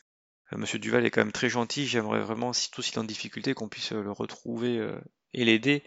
Euh, 0.53 0.57
Monsieur 0.57 0.79
Duval 0.79 1.05
est 1.05 1.11
quand 1.11 1.21
même 1.21 1.31
très 1.31 1.49
gentil. 1.49 1.85
J'aimerais 1.85 2.21
vraiment, 2.21 2.53
surtout 2.53 2.81
s'il 2.81 2.95
est 2.95 2.99
en 2.99 3.03
difficulté, 3.03 3.53
qu'on 3.53 3.69
puisse 3.69 3.91
euh, 3.91 4.01
le 4.01 4.11
retrouver 4.11 4.79
euh, 4.79 4.99
et 5.33 5.45
l'aider. 5.45 5.83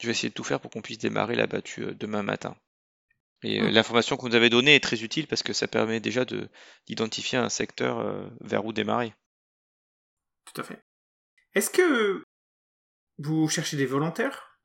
Je 0.00 0.06
vais 0.06 0.12
essayer 0.12 0.30
de 0.30 0.34
tout 0.34 0.44
faire 0.44 0.60
pour 0.60 0.70
qu'on 0.70 0.82
puisse 0.82 0.98
démarrer 0.98 1.34
la 1.34 1.46
battue 1.46 1.94
demain 1.94 2.22
matin. 2.22 2.56
Et 3.44 3.60
euh, 3.60 3.70
l'information 3.70 4.16
que 4.16 4.22
vous 4.22 4.28
nous 4.30 4.34
avez 4.34 4.50
donnée 4.50 4.74
est 4.74 4.82
très 4.82 5.02
utile 5.02 5.26
parce 5.26 5.42
que 5.42 5.52
ça 5.52 5.68
permet 5.68 6.00
déjà 6.00 6.24
de 6.24 6.48
d'identifier 6.86 7.38
un 7.38 7.48
secteur 7.48 7.98
euh, 7.98 8.28
vers 8.40 8.64
où 8.64 8.72
démarrer. 8.72 9.14
Tout 10.52 10.60
à 10.60 10.64
fait. 10.64 10.82
Est-ce 11.54 11.70
que 11.70 12.22
vous 13.18 13.48
cherchez 13.48 13.76
des 13.76 13.86
volontaires 13.86 14.58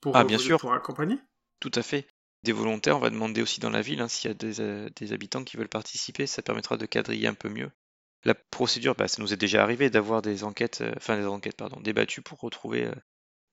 pour, 0.00 0.16
Ah, 0.16 0.24
bien 0.24 0.36
vous- 0.38 0.42
sûr. 0.42 0.58
pour 0.58 0.72
accompagner? 0.72 1.18
Tout 1.60 1.72
à 1.74 1.82
fait. 1.82 2.06
Des 2.42 2.52
volontaires, 2.52 2.96
on 2.96 3.00
va 3.00 3.10
demander 3.10 3.42
aussi 3.42 3.60
dans 3.60 3.70
la 3.70 3.82
ville 3.82 4.00
hein, 4.00 4.08
s'il 4.08 4.28
y 4.30 4.30
a 4.30 4.34
des, 4.34 4.60
euh, 4.60 4.88
des 4.96 5.12
habitants 5.12 5.42
qui 5.42 5.56
veulent 5.56 5.68
participer, 5.68 6.26
ça 6.26 6.42
permettra 6.42 6.76
de 6.76 6.86
quadriller 6.86 7.26
un 7.26 7.34
peu 7.34 7.48
mieux. 7.48 7.70
La 8.24 8.34
procédure, 8.34 8.94
bah, 8.94 9.08
ça 9.08 9.20
nous 9.22 9.32
est 9.32 9.36
déjà 9.38 9.62
arrivé 9.62 9.90
d'avoir 9.90 10.22
des 10.22 10.44
enquêtes, 10.44 10.80
euh, 10.82 10.92
enfin 10.96 11.18
des 11.18 11.26
enquêtes, 11.26 11.56
pardon, 11.56 11.80
des 11.80 11.92
battues 11.92 12.22
pour 12.22 12.38
retrouver 12.40 12.84
euh, 12.84 12.94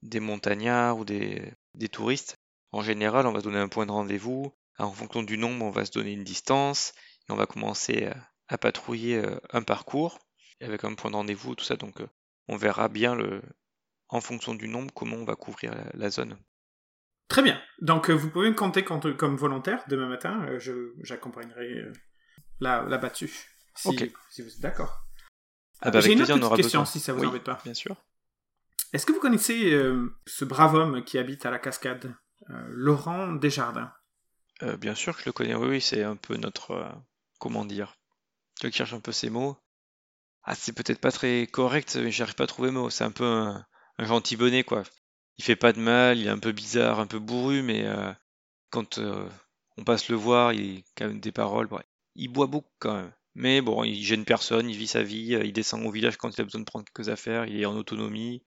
des 0.04 0.20
montagnards 0.20 0.98
ou 0.98 1.06
des, 1.06 1.42
des 1.76 1.90
touristes. 1.90 2.38
En 2.74 2.82
général, 2.82 3.26
on 3.26 3.32
va 3.32 3.40
se 3.40 3.46
donner 3.46 3.60
un 3.60 3.70
point 3.70 3.86
de 3.86 3.92
rendez-vous. 3.92 4.54
En 4.78 4.92
fonction 4.92 5.24
du 5.24 5.38
nombre, 5.38 5.64
on 5.66 5.70
va 5.70 5.86
se 5.86 5.92
donner 5.92 6.12
une 6.12 6.26
distance 6.26 6.94
et 7.30 7.32
on 7.32 7.38
va 7.38 7.46
commencer 7.46 8.08
à, 8.08 8.18
à 8.50 8.58
patrouiller 8.58 9.18
euh, 9.24 9.40
un 9.52 9.62
parcours 9.62 10.20
avec 10.60 10.84
un 10.84 10.94
point 10.96 11.12
de 11.12 11.16
rendez-vous, 11.16 11.56
tout 11.56 11.64
ça. 11.64 11.78
Donc, 11.78 12.02
euh, 12.02 12.08
on 12.50 12.58
verra 12.58 12.90
bien 12.90 13.16
le, 13.16 13.42
en 14.10 14.20
fonction 14.20 14.56
du 14.56 14.68
nombre 14.68 14.94
comment 14.94 15.16
on 15.18 15.26
va 15.26 15.36
couvrir 15.36 15.74
la, 15.76 15.86
la 15.94 16.10
zone. 16.10 16.38
Très 17.28 17.42
bien. 17.42 17.62
Donc, 17.82 18.10
euh, 18.10 18.14
vous 18.14 18.30
pouvez 18.30 18.50
me 18.50 18.56
compter 18.56 18.84
comme 18.84 19.38
volontaire 19.38 19.84
demain 19.88 20.08
matin. 20.08 20.46
euh, 20.48 20.60
je- 20.60 20.94
J'accompagnerai 21.04 21.80
euh, 21.80 21.94
la, 22.60 22.84
la 22.84 22.98
battue. 22.98 23.32
Si, 23.76 24.12
si 24.30 24.42
vous 24.42 24.50
êtes 24.50 24.60
d'accord. 24.60 25.06
Ah 25.82 25.92
bah, 25.92 26.00
J'ai 26.00 26.08
avec 26.08 26.12
une 26.12 26.18
plaisir, 26.26 26.36
petite 26.36 26.56
question, 26.56 26.80
besoin. 26.80 26.86
si 26.86 27.00
ça 27.00 27.14
vous 27.14 27.22
Oui, 27.22 27.28
embête 27.28 27.44
pas. 27.44 27.60
Bien 27.64 27.74
sûr. 27.74 27.96
Est-ce 28.94 29.06
que 29.06 29.12
vous 29.14 29.20
connaissez 29.20 29.74
euh, 29.74 30.16
ce 30.28 30.46
brave 30.46 30.76
homme 30.76 31.04
qui 31.04 31.18
habite 31.18 31.46
à 31.46 31.52
la 31.52 31.60
cascade? 31.60 32.06
euh, 32.06 32.14
Laurent 32.48 33.34
Desjardins 33.34 33.92
Euh, 34.62 34.78
bien 34.78 34.96
sûr 34.96 35.16
que 35.16 35.22
je 35.22 35.26
le 35.28 35.34
connais, 35.34 35.56
oui, 35.56 35.68
oui, 35.68 35.82
c'est 35.82 36.04
un 36.04 36.16
peu 36.16 36.38
notre, 36.38 36.72
euh, 36.72 36.90
comment 37.40 37.66
dire, 37.66 37.98
je 38.62 38.70
cherche 38.70 38.94
un 38.94 39.00
peu 39.00 39.12
ces 39.12 39.30
mots. 39.30 39.58
Ah, 40.44 40.56
c'est 40.56 40.74
peut-être 40.74 41.00
pas 41.00 41.12
très 41.12 41.48
correct, 41.48 41.96
mais 41.96 42.12
j'arrive 42.12 42.36
pas 42.36 42.44
à 42.46 42.48
trouver 42.48 42.72
mot. 42.72 42.90
C'est 42.90 43.04
un 43.04 43.12
peu 43.12 43.26
un, 43.26 43.66
gentil 44.00 44.36
bonnet, 44.36 44.64
quoi. 44.64 44.84
Il 45.38 45.44
fait 45.44 45.56
pas 45.56 45.74
de 45.74 45.80
mal, 45.80 46.18
il 46.20 46.28
est 46.28 46.30
un 46.30 46.40
peu 46.40 46.52
bizarre, 46.52 47.00
un 47.00 47.08
peu 47.08 47.20
bourru, 47.20 47.64
mais 47.64 47.86
euh, 47.86 48.12
quand 48.70 48.98
euh, 48.98 49.28
on 49.78 49.84
passe 49.84 50.10
le 50.10 50.16
voir, 50.16 50.54
il 50.54 50.80
a 50.80 50.82
quand 50.96 51.08
même 51.08 51.20
des 51.20 51.32
paroles. 51.32 51.70
Il 52.16 52.30
boit 52.30 52.48
beaucoup 52.48 52.72
quand 52.80 52.96
même. 52.96 53.14
Mais 53.36 53.62
bon, 53.62 53.84
il 53.84 54.04
gêne 54.04 54.26
personne, 54.26 54.70
il 54.70 54.78
vit 54.78 54.88
sa 54.88 55.04
vie, 55.04 55.36
euh, 55.36 55.44
il 55.46 55.54
descend 55.54 55.86
au 55.86 55.92
village 55.92 56.18
quand 56.18 56.30
il 56.38 56.42
a 56.42 56.44
besoin 56.44 56.62
de 56.62 56.66
prendre 56.66 56.86
quelques 56.86 57.10
affaires, 57.10 57.46
il 57.46 57.60
est 57.60 57.66
en 57.66 57.76
autonomie. 57.76 58.44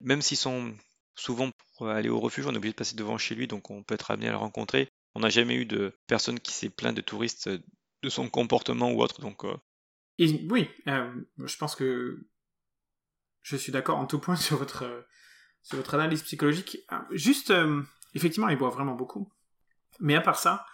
Même 0.00 0.22
s'ils 0.22 0.36
sont 0.36 0.74
souvent 1.14 1.50
pour 1.76 1.88
aller 1.88 2.08
au 2.08 2.20
refuge, 2.20 2.46
on 2.46 2.52
est 2.52 2.56
obligé 2.56 2.72
de 2.72 2.76
passer 2.76 2.96
devant 2.96 3.18
chez 3.18 3.34
lui, 3.34 3.46
donc 3.46 3.70
on 3.70 3.82
peut 3.82 3.94
être 3.94 4.10
amené 4.10 4.28
à 4.28 4.32
le 4.32 4.36
rencontrer. 4.36 4.88
On 5.14 5.20
n'a 5.20 5.28
jamais 5.28 5.54
eu 5.54 5.66
de 5.66 5.92
personne 6.06 6.40
qui 6.40 6.52
s'est 6.52 6.70
plaint 6.70 6.96
de 6.96 7.00
touristes 7.00 7.48
euh, 7.48 7.58
de 8.02 8.08
son 8.08 8.28
comportement 8.28 8.90
ou 8.90 9.02
autre, 9.02 9.20
donc 9.20 9.44
euh, 9.44 9.56
oui, 10.18 10.68
euh, 10.88 11.12
je 11.38 11.56
pense 11.56 11.74
que 11.74 12.26
je 13.42 13.56
suis 13.56 13.72
d'accord 13.72 13.98
en 13.98 14.06
tout 14.06 14.18
point 14.18 14.36
sur 14.36 14.56
votre, 14.56 15.06
sur 15.62 15.76
votre 15.76 15.94
analyse 15.94 16.22
psychologique. 16.22 16.78
Ah, 16.88 17.06
Juste, 17.12 17.52
effectivement, 18.14 18.48
il 18.48 18.58
boit 18.58 18.70
vraiment 18.70 18.94
beaucoup. 18.94 19.30
Mais 20.00 20.14
à 20.14 20.20
part 20.20 20.38
ça, 20.38 20.66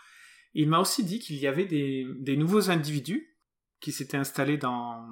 il 0.55 0.68
m'a 0.68 0.79
aussi 0.79 1.05
dit 1.05 1.18
qu'il 1.18 1.37
y 1.37 1.46
avait 1.46 1.66
des, 1.66 2.07
des 2.18 2.37
nouveaux 2.37 2.70
individus 2.70 3.37
qui 3.81 3.92
s'étaient 3.92 4.16
installés 4.16 4.59
dans, 4.59 5.07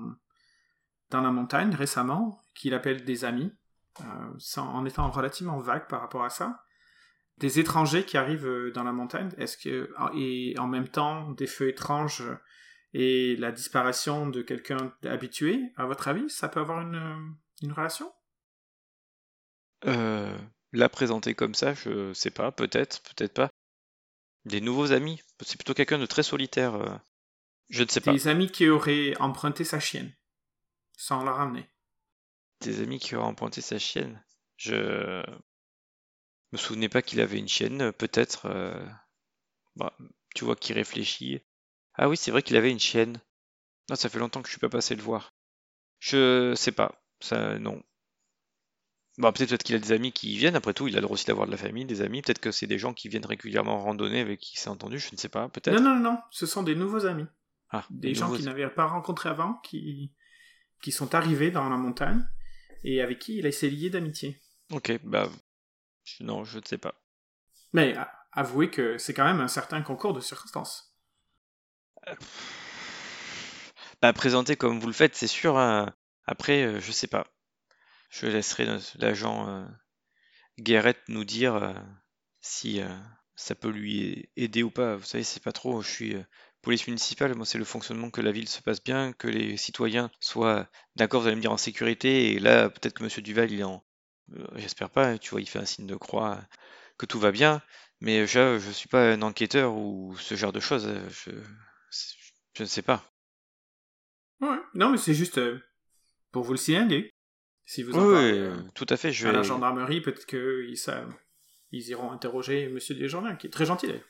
dans 1.11 1.21
la 1.21 1.31
montagne 1.31 1.75
récemment, 1.75 2.43
qu'il 2.55 2.75
appelle 2.75 3.05
des 3.05 3.25
amis, 3.25 3.53
sans- 4.39 4.69
en 4.69 4.85
étant 4.85 5.11
relativement 5.11 5.59
vague 5.59 5.89
par 5.89 6.01
rapport 6.01 6.25
à 6.25 6.31
ça. 6.31 6.63
Des 7.39 7.59
étrangers 7.59 8.05
qui 8.05 8.17
arrivent 8.17 8.47
euh, 8.47 8.73
dans 8.73 8.85
la 8.85 8.93
montagne, 8.93 9.31
est-ce 9.37 9.59
que 9.59 9.93
et 10.15 10.55
en 10.59 10.67
même 10.67 10.89
temps 10.89 11.31
des 11.33 11.47
feux 11.47 11.69
étranges 11.69 12.23
et 12.95 13.37
la 13.37 13.53
disparition 13.53 14.27
de 14.27 14.41
quelqu'un 14.41 14.93
habitué, 15.05 15.61
à 15.77 15.85
votre 15.85 16.09
avis, 16.09 16.31
ça 16.31 16.49
peut 16.49 16.61
avoir 16.61 16.81
une, 16.81 17.37
une 17.63 17.73
relation? 17.73 18.11
Euh, 19.85 20.37
la 20.73 20.89
présenter 20.89 21.35
comme 21.35 21.55
ça, 21.55 21.75
je 21.75 22.13
sais 22.15 22.31
pas, 22.31 22.53
peut-être, 22.53 23.03
peut-être 23.03 23.35
pas. 23.35 23.51
Des 24.47 24.61
nouveaux 24.61 24.93
amis, 24.93 25.21
c'est 25.41 25.57
plutôt 25.59 25.75
quelqu'un 25.75 25.99
de 25.99 26.07
très 26.07 26.23
solitaire. 26.23 26.75
euh, 26.75 26.97
je 27.69 27.83
ne 27.83 27.89
sais 27.89 28.01
pas. 28.01 28.13
Des 28.13 28.29
amis 28.29 28.51
qui 28.51 28.69
auraient 28.69 29.15
emprunté 29.19 29.65
sa 29.65 29.81
chienne, 29.81 30.15
sans 30.97 31.25
la 31.25 31.33
ramener. 31.33 31.69
Des 32.61 32.81
amis 32.81 32.99
qui 32.99 33.15
auraient 33.15 33.27
emprunté 33.27 33.61
sa 33.61 33.79
chienne. 33.79 34.23
Je 34.57 35.23
me 36.53 36.59
souvenais 36.59 36.89
pas 36.89 37.03
qu'il 37.03 37.21
avait 37.21 37.39
une 37.39 37.49
chienne, 37.49 37.93
peut-être. 37.93 38.47
euh, 38.47 38.87
bah, 39.77 39.95
tu 40.35 40.45
vois 40.45 40.57
qu'il 40.57 40.75
réfléchit. 40.75 41.41
Ah 41.95 42.09
oui, 42.09 42.17
c'est 42.17 42.31
vrai 42.31 42.43
qu'il 42.43 42.57
avait 42.57 42.71
une 42.71 42.81
chienne. 42.81 43.21
Non, 43.91 43.97
ça 43.97 44.09
fait 44.09 44.19
longtemps 44.19 44.41
que 44.43 44.49
je 44.49 44.53
suis 44.53 44.61
pas 44.61 44.69
passé 44.69 44.95
le 44.97 45.03
voir. 45.03 45.35
Je 45.99 46.55
sais 46.57 46.73
pas. 46.73 47.03
Ça, 47.21 47.59
non. 47.59 47.83
Bah, 49.19 49.33
peut-être 49.33 49.63
qu'il 49.63 49.75
a 49.75 49.79
des 49.79 49.93
amis 49.93 50.13
qui 50.13 50.37
viennent. 50.37 50.57
Après 50.57 50.75
tout, 50.75 50.89
il 50.89 50.95
a 50.95 50.97
le 50.99 51.03
droit 51.03 51.15
aussi 51.15 51.25
d'avoir 51.27 51.47
de 51.47 51.51
la 51.53 51.57
famille, 51.57 51.85
des 51.87 52.03
amis. 52.03 52.21
Peut-être 52.23 52.39
que 52.41 52.53
c'est 52.53 52.67
des 52.67 52.79
gens 52.79 52.93
qui 52.93 53.09
viennent 53.09 53.25
régulièrement 53.25 53.79
randonner 53.81 54.21
avec 54.21 54.41
qui 54.41 54.59
s'est 54.59 54.69
entendu. 54.69 54.99
Je 54.99 55.11
ne 55.13 55.17
sais 55.17 55.29
pas. 55.31 55.43
Non, 55.43 55.49
Peut-être. 55.49 55.81
non, 55.81 55.97
non, 55.97 56.19
ce 56.31 56.45
sont 56.47 56.63
des 56.63 56.75
nouveaux 56.75 57.07
amis. 57.07 57.27
Ah, 57.71 57.85
Des 57.91 58.09
des 58.09 58.15
gens 58.15 58.27
nouveaux- 58.27 58.37
qu'il 58.37 58.45
n'avait 58.47 58.69
pas 58.69 58.87
rencontrés 58.87 59.29
avant, 59.31 59.55
qui, 59.65 60.13
qui 60.83 60.93
sont 60.93 61.15
arrivés 61.15 61.51
dans 61.51 61.69
la 61.69 61.77
montagne, 61.77 62.27
et 62.85 63.01
avec 63.01 63.19
qui 63.19 63.39
il 63.39 63.53
s'est 63.53 63.71
lié 63.71 63.91
d'amitié. 63.91 64.41
Ok, 64.73 64.93
bah. 65.05 65.29
Non, 66.21 66.45
je 66.45 66.59
ne 66.59 66.65
sais 66.65 66.79
pas. 66.79 66.95
Mais 67.73 67.95
avouez 68.33 68.71
que 68.71 68.97
c'est 68.99 69.15
quand 69.15 69.25
même 69.25 69.41
un 69.41 69.49
certain 69.49 69.83
concours 69.83 70.13
de 70.15 70.21
circonstances. 70.21 70.95
Bah, 74.03 74.13
présenter 74.13 74.57
comme 74.57 74.79
vous 74.79 74.87
le 74.87 74.93
faites, 74.93 75.15
c'est 75.15 75.27
sûr. 75.27 75.59
hein. 75.59 75.95
Après, 76.27 76.63
euh, 76.65 76.81
je 76.81 76.93
sais 76.93 77.07
pas. 77.07 77.27
Je 78.11 78.27
laisserai 78.27 78.67
l'agent 78.99 79.49
euh, 79.49 79.67
Guérette 80.59 81.03
nous 81.09 81.25
dire 81.25 81.55
euh, 81.57 81.75
si 82.41 82.81
euh, 82.81 82.89
ça 83.35 83.55
peut 83.55 83.71
lui 83.71 84.31
aider 84.37 84.63
ou 84.63 84.71
pas. 84.71 84.97
Vous 84.97 85.05
savez, 85.05 85.25
c'est 85.25 85.43
pas 85.43 85.53
trop. 85.53 85.83
Je 85.83 85.89
suis 85.91 86.15
euh, 86.15 86.23
police 86.67 86.87
municipale. 86.89 87.35
Moi, 87.37 87.47
c'est 87.47 87.59
le 87.59 87.65
fonctionnement 87.65 88.11
que 88.11 88.21
la 88.21 88.33
ville 88.33 88.49
se 88.49 88.63
passe 88.63 88.83
bien, 88.85 89.13
que 89.15 89.29
les 89.29 89.57
citoyens 89.57 90.11
soient 90.21 90.69
d'accord, 90.97 91.23
vous 91.23 91.29
allez 91.29 91.37
me 91.37 91.41
dire, 91.43 91.53
en 91.53 91.57
sécurité. 91.59 92.33
Et 92.33 92.41
là, 92.41 92.71
peut-être 92.71 92.95
que 92.95 93.05
Monsieur 93.05 93.23
Duval, 93.23 93.51
il 93.53 93.61
est 93.61 93.65
en, 93.65 93.85
Euh, 94.37 94.47
J'espère 94.57 94.91
pas, 94.91 95.19
tu 95.19 95.31
vois, 95.31 95.41
il 95.43 95.49
fait 95.49 95.61
un 95.61 95.67
signe 95.67 95.87
de 95.89 95.97
croix, 95.97 96.41
que 96.99 97.07
tout 97.07 97.21
va 97.21 97.33
bien. 97.33 97.63
Mais 98.01 98.27
je, 98.29 98.59
je 98.61 98.71
suis 98.73 98.89
pas 98.89 99.13
un 99.13 99.23
enquêteur 99.23 99.75
ou 99.75 100.17
ce 100.19 100.37
genre 100.37 100.53
de 100.53 100.61
choses. 100.61 100.89
Je, 101.11 101.33
je 102.55 102.63
ne 102.63 102.69
sais 102.69 102.83
pas. 102.83 103.05
Ouais, 104.41 104.59
non, 104.75 104.91
mais 104.91 104.99
c'est 104.99 105.15
juste 105.15 105.39
euh, 105.39 105.59
pour 106.33 106.45
vous 106.45 106.53
le 106.53 106.59
signaler. 106.59 107.11
Si 107.67 107.83
vous 107.85 107.99
en 107.99 108.07
Oui, 108.07 108.09
parlez 108.09 108.39
oui, 108.39 108.39
euh, 108.39 108.57
tout 108.75 108.87
à 108.89 108.97
fait. 108.97 109.13
Je 109.13 109.29
à 109.29 109.33
la 109.33 109.43
gendarmerie, 109.43 110.01
peut-être 110.03 110.27
qu'ils 110.27 110.79
savent. 110.79 111.15
Ils 111.73 111.89
iront 111.91 112.13
interroger 112.13 112.69
Monsieur 112.69 112.95
Desjardins, 112.97 113.37
qui 113.37 113.49
est 113.49 113.51
très 113.51 113.67
gentil. 113.67 113.89
d'ailleurs. 113.89 114.05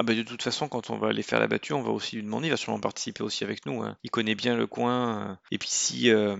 Ah 0.00 0.04
bah 0.04 0.14
de 0.14 0.22
toute 0.22 0.44
façon, 0.44 0.68
quand 0.68 0.90
on 0.90 0.96
va 0.96 1.08
aller 1.08 1.24
faire 1.24 1.40
la 1.40 1.48
battue, 1.48 1.72
on 1.72 1.82
va 1.82 1.90
aussi 1.90 2.14
lui 2.14 2.22
demander. 2.22 2.46
Il 2.46 2.50
va 2.50 2.56
sûrement 2.56 2.78
participer 2.78 3.24
aussi 3.24 3.42
avec 3.42 3.66
nous. 3.66 3.82
hein. 3.82 3.96
Il 4.04 4.10
connaît 4.10 4.36
bien 4.36 4.56
le 4.56 4.68
coin. 4.68 5.30
euh, 5.30 5.34
Et 5.50 5.58
puis 5.58 5.68
si 5.68 6.08
euh, 6.10 6.36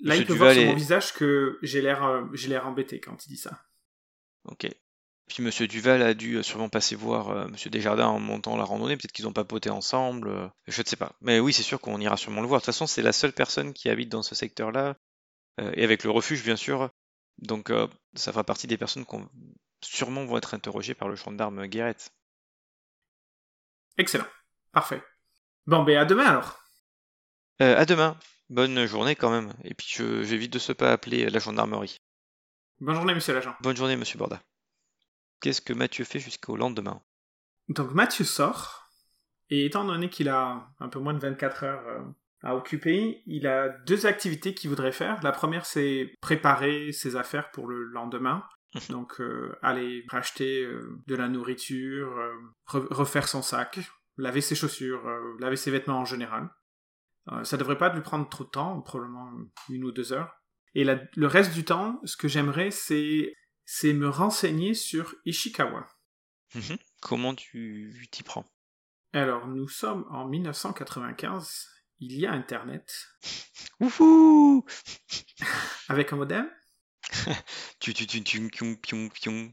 Là, 0.00 0.16
il 0.16 0.26
peut 0.26 0.34
voir 0.34 0.52
sur 0.52 0.60
est- 0.62 0.66
mon 0.66 0.74
visage 0.74 1.14
que 1.14 1.58
j'ai 1.62 1.80
l'air, 1.80 2.04
euh, 2.04 2.24
j'ai 2.34 2.48
l'air 2.48 2.66
embêté 2.66 3.00
quand 3.00 3.24
il 3.24 3.30
dit 3.30 3.38
ça. 3.38 3.62
Ok. 4.44 4.66
Puis 5.28 5.42
Monsieur 5.42 5.66
Duval 5.68 6.02
a 6.02 6.12
dû 6.12 6.42
sûrement 6.42 6.68
passer 6.68 6.94
voir 6.94 7.30
euh, 7.30 7.48
Monsieur 7.48 7.70
Desjardins 7.70 8.08
en 8.08 8.20
montant 8.20 8.58
la 8.58 8.64
randonnée. 8.64 8.98
Peut-être 8.98 9.12
qu'ils 9.12 9.26
ont 9.26 9.32
papoté 9.32 9.70
ensemble. 9.70 10.28
euh, 10.28 10.46
je 10.66 10.82
ne 10.82 10.86
sais 10.86 10.96
pas. 10.96 11.12
Mais 11.22 11.40
oui, 11.40 11.54
c'est 11.54 11.62
sûr 11.62 11.80
qu'on 11.80 11.98
ira 11.98 12.18
sûrement 12.18 12.42
le 12.42 12.46
voir. 12.46 12.60
De 12.60 12.64
toute 12.66 12.74
façon, 12.74 12.86
c'est 12.86 13.00
la 13.00 13.12
seule 13.14 13.32
personne 13.32 13.72
qui 13.72 13.88
habite 13.88 14.10
dans 14.10 14.22
ce 14.22 14.34
secteur-là. 14.34 14.96
euh, 15.60 15.72
et 15.76 15.84
avec 15.84 16.04
le 16.04 16.10
refuge, 16.10 16.44
bien 16.44 16.56
sûr. 16.56 16.90
Donc, 17.38 17.72
ça 18.14 18.32
fera 18.32 18.44
partie 18.44 18.66
des 18.66 18.76
personnes 18.76 19.06
qui 19.06 19.16
sûrement 19.82 20.26
vont 20.26 20.36
être 20.36 20.52
interrogées 20.54 20.94
par 20.94 21.08
le 21.08 21.16
gendarme 21.16 21.66
Guérette. 21.66 22.12
Excellent. 23.98 24.26
Parfait. 24.72 25.02
Bon, 25.66 25.82
ben 25.82 25.98
à 25.98 26.04
demain 26.04 26.24
alors. 26.24 26.58
Euh, 27.60 27.76
à 27.76 27.84
demain. 27.84 28.16
Bonne 28.50 28.86
journée 28.86 29.16
quand 29.16 29.30
même. 29.30 29.54
Et 29.64 29.74
puis, 29.74 29.86
j'évite 29.96 30.52
de 30.52 30.58
se 30.58 30.72
pas 30.72 30.92
appeler 30.92 31.30
la 31.30 31.38
gendarmerie. 31.38 32.00
Bonne 32.80 32.96
journée, 32.96 33.14
monsieur 33.14 33.32
l'agent. 33.32 33.54
Bonne 33.60 33.76
journée, 33.76 33.96
Monsieur 33.96 34.18
Borda. 34.18 34.42
Qu'est-ce 35.40 35.60
que 35.60 35.72
Mathieu 35.72 36.04
fait 36.04 36.18
jusqu'au 36.18 36.56
lendemain? 36.56 37.00
Donc 37.68 37.92
Mathieu 37.92 38.24
sort, 38.24 38.88
et 39.50 39.66
étant 39.66 39.84
donné 39.84 40.08
qu'il 40.10 40.28
a 40.28 40.68
un 40.80 40.88
peu 40.88 40.98
moins 40.98 41.14
de 41.14 41.20
24 41.20 41.64
heures 41.64 41.86
euh, 41.86 42.00
à 42.42 42.56
occuper, 42.56 43.22
il 43.26 43.46
a 43.46 43.68
deux 43.68 44.06
activités 44.06 44.52
qu'il 44.54 44.68
voudrait 44.68 44.92
faire. 44.92 45.22
La 45.22 45.32
première, 45.32 45.64
c'est 45.64 46.12
préparer 46.20 46.90
ses 46.92 47.16
affaires 47.16 47.50
pour 47.52 47.68
le 47.68 47.84
lendemain. 47.84 48.42
Donc 48.88 49.20
euh, 49.20 49.54
aller 49.62 50.04
racheter 50.08 50.62
euh, 50.64 50.98
de 51.06 51.14
la 51.14 51.28
nourriture, 51.28 52.16
euh, 52.16 52.32
re- 52.66 52.86
refaire 52.92 53.28
son 53.28 53.42
sac, 53.42 53.80
laver 54.16 54.40
ses 54.40 54.54
chaussures, 54.54 55.06
laver 55.40 55.56
ses 55.56 55.70
vêtements 55.70 55.98
en 56.00 56.04
général. 56.04 56.48
Ça 57.44 57.56
devrait 57.56 57.78
pas 57.78 57.92
lui 57.94 58.00
prendre 58.02 58.28
trop 58.28 58.44
de 58.44 58.48
temps, 58.50 58.80
probablement 58.80 59.30
une 59.68 59.84
ou 59.84 59.92
deux 59.92 60.12
heures. 60.12 60.34
Et 60.74 60.82
la- 60.84 61.00
le 61.16 61.26
reste 61.26 61.52
du 61.54 61.64
temps, 61.64 62.00
ce 62.04 62.16
que 62.16 62.28
j'aimerais, 62.28 62.70
c'est 62.70 63.34
c'est 63.64 63.92
me 63.92 64.08
renseigner 64.08 64.74
sur 64.74 65.14
Ishikawa. 65.24 65.86
Mhm. 66.54 66.76
Comment 67.00 67.34
tu 67.34 68.08
t'y 68.10 68.22
prends? 68.22 68.44
Alors, 69.12 69.46
nous 69.46 69.68
sommes 69.68 70.04
en 70.10 70.26
1995. 70.26 71.68
Il 72.00 72.18
y 72.18 72.26
a 72.26 72.32
Internet. 72.32 73.06
Wouhou 73.80 74.64
Avec 75.88 76.12
un 76.12 76.16
modem, 76.16 76.50
Tu 77.80 77.94
tu 77.94 78.06
tu 78.06 78.22
tu 78.22 78.48
pion 78.48 78.74
pion 78.76 79.08
pion. 79.08 79.52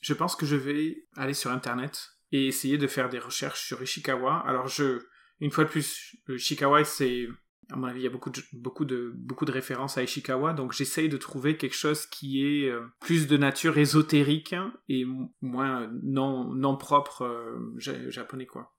je 0.00 0.14
pense 0.14 0.36
que 0.36 0.46
je 0.46 0.56
vais 0.56 1.06
aller 1.16 1.34
sur 1.34 1.50
Internet 1.50 2.10
et 2.32 2.46
essayer 2.46 2.78
de 2.78 2.86
faire 2.86 3.08
des 3.08 3.18
recherches 3.18 3.64
sur 3.66 3.82
Ishikawa. 3.82 4.38
Alors, 4.46 4.66
je, 4.68 5.00
une 5.40 5.50
fois 5.50 5.64
de 5.64 5.68
plus, 5.68 6.16
Ishikawa, 6.28 6.82
c'est, 6.84 7.28
à 7.70 7.76
mon 7.76 7.86
avis, 7.86 8.00
il 8.00 8.04
y 8.04 8.06
a 8.06 8.10
beaucoup 8.10 8.30
de, 8.30 8.42
beaucoup 8.52 8.84
de, 8.84 9.12
beaucoup 9.14 9.44
de 9.44 9.52
références 9.52 9.98
à 9.98 10.02
Ishikawa, 10.02 10.54
donc 10.54 10.72
j'essaye 10.72 11.08
de 11.08 11.18
trouver 11.18 11.56
quelque 11.56 11.76
chose 11.76 12.06
qui 12.06 12.42
est 12.44 12.70
euh, 12.70 12.86
plus 13.00 13.26
de 13.26 13.36
nature 13.36 13.76
ésotérique 13.78 14.54
et 14.88 15.04
moins 15.42 15.90
non, 16.02 16.52
non 16.54 16.76
propre 16.76 17.22
euh, 17.24 17.74
ja- 17.78 18.08
japonais, 18.10 18.46
quoi. 18.46 18.72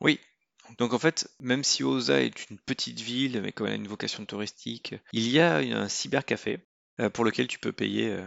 Oui. 0.00 0.20
Donc 0.78 0.92
en 0.92 0.98
fait, 0.98 1.30
même 1.40 1.64
si 1.64 1.82
Osa 1.84 2.20
est 2.22 2.50
une 2.50 2.58
petite 2.58 3.00
ville, 3.00 3.40
mais 3.42 3.52
comme 3.52 3.66
elle 3.66 3.74
a 3.74 3.76
une 3.76 3.88
vocation 3.88 4.24
touristique, 4.24 4.94
il 5.12 5.28
y 5.28 5.40
a 5.40 5.56
un 5.56 5.88
cybercafé 5.88 6.66
euh, 7.00 7.10
pour 7.10 7.24
lequel 7.24 7.46
tu 7.46 7.58
peux 7.58 7.72
payer 7.72 8.10
euh, 8.10 8.26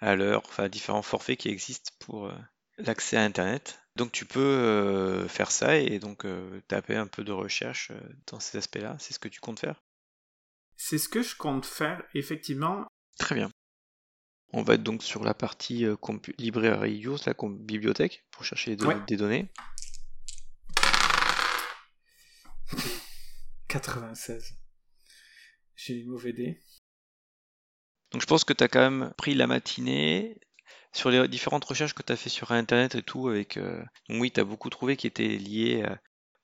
à 0.00 0.14
l'heure, 0.16 0.42
enfin 0.46 0.68
différents 0.68 1.02
forfaits 1.02 1.38
qui 1.38 1.48
existent 1.48 1.92
pour 2.00 2.26
euh, 2.26 2.34
l'accès 2.78 3.16
à 3.16 3.22
Internet. 3.22 3.78
Donc 3.96 4.12
tu 4.12 4.24
peux 4.24 5.26
faire 5.28 5.50
ça 5.50 5.76
et 5.76 5.98
donc 5.98 6.24
taper 6.68 6.94
un 6.94 7.08
peu 7.08 7.24
de 7.24 7.32
recherche 7.32 7.90
dans 8.28 8.38
ces 8.40 8.56
aspects-là. 8.56 8.96
C'est 9.00 9.12
ce 9.12 9.18
que 9.18 9.28
tu 9.28 9.40
comptes 9.40 9.58
faire 9.58 9.82
C'est 10.76 10.96
ce 10.96 11.08
que 11.08 11.22
je 11.22 11.34
compte 11.36 11.66
faire, 11.66 12.02
effectivement. 12.14 12.86
Très 13.18 13.34
bien. 13.34 13.50
On 14.52 14.62
va 14.62 14.74
être 14.74 14.84
donc 14.84 15.02
sur 15.02 15.24
la 15.24 15.34
partie 15.34 15.84
librairie 16.38 17.00
use, 17.00 17.26
la 17.26 17.34
bibliothèque, 17.42 18.24
pour 18.30 18.44
chercher 18.44 18.76
Ouais. 18.76 18.96
des 19.06 19.16
données. 19.16 19.50
96. 23.68 24.54
J'ai 25.76 25.98
eu 25.98 26.04
mauvais 26.06 26.32
dé. 26.32 26.60
Donc 28.12 28.22
je 28.22 28.26
pense 28.26 28.44
que 28.44 28.52
tu 28.52 28.64
as 28.64 28.68
quand 28.68 28.90
même 28.90 29.12
pris 29.16 29.34
la 29.34 29.46
matinée 29.46 30.40
sur 30.92 31.10
les 31.10 31.28
différentes 31.28 31.64
recherches 31.64 31.94
que 31.94 32.02
tu 32.02 32.12
as 32.12 32.16
fait 32.16 32.28
sur 32.28 32.50
Internet 32.52 32.94
et 32.96 33.02
tout. 33.02 33.28
Avec, 33.28 33.56
euh, 33.56 33.82
oui, 34.08 34.30
tu 34.32 34.40
as 34.40 34.44
beaucoup 34.44 34.70
trouvé 34.70 34.96
qui 34.96 35.06
étaient 35.06 35.28
liés 35.28 35.82
euh, 35.86 35.94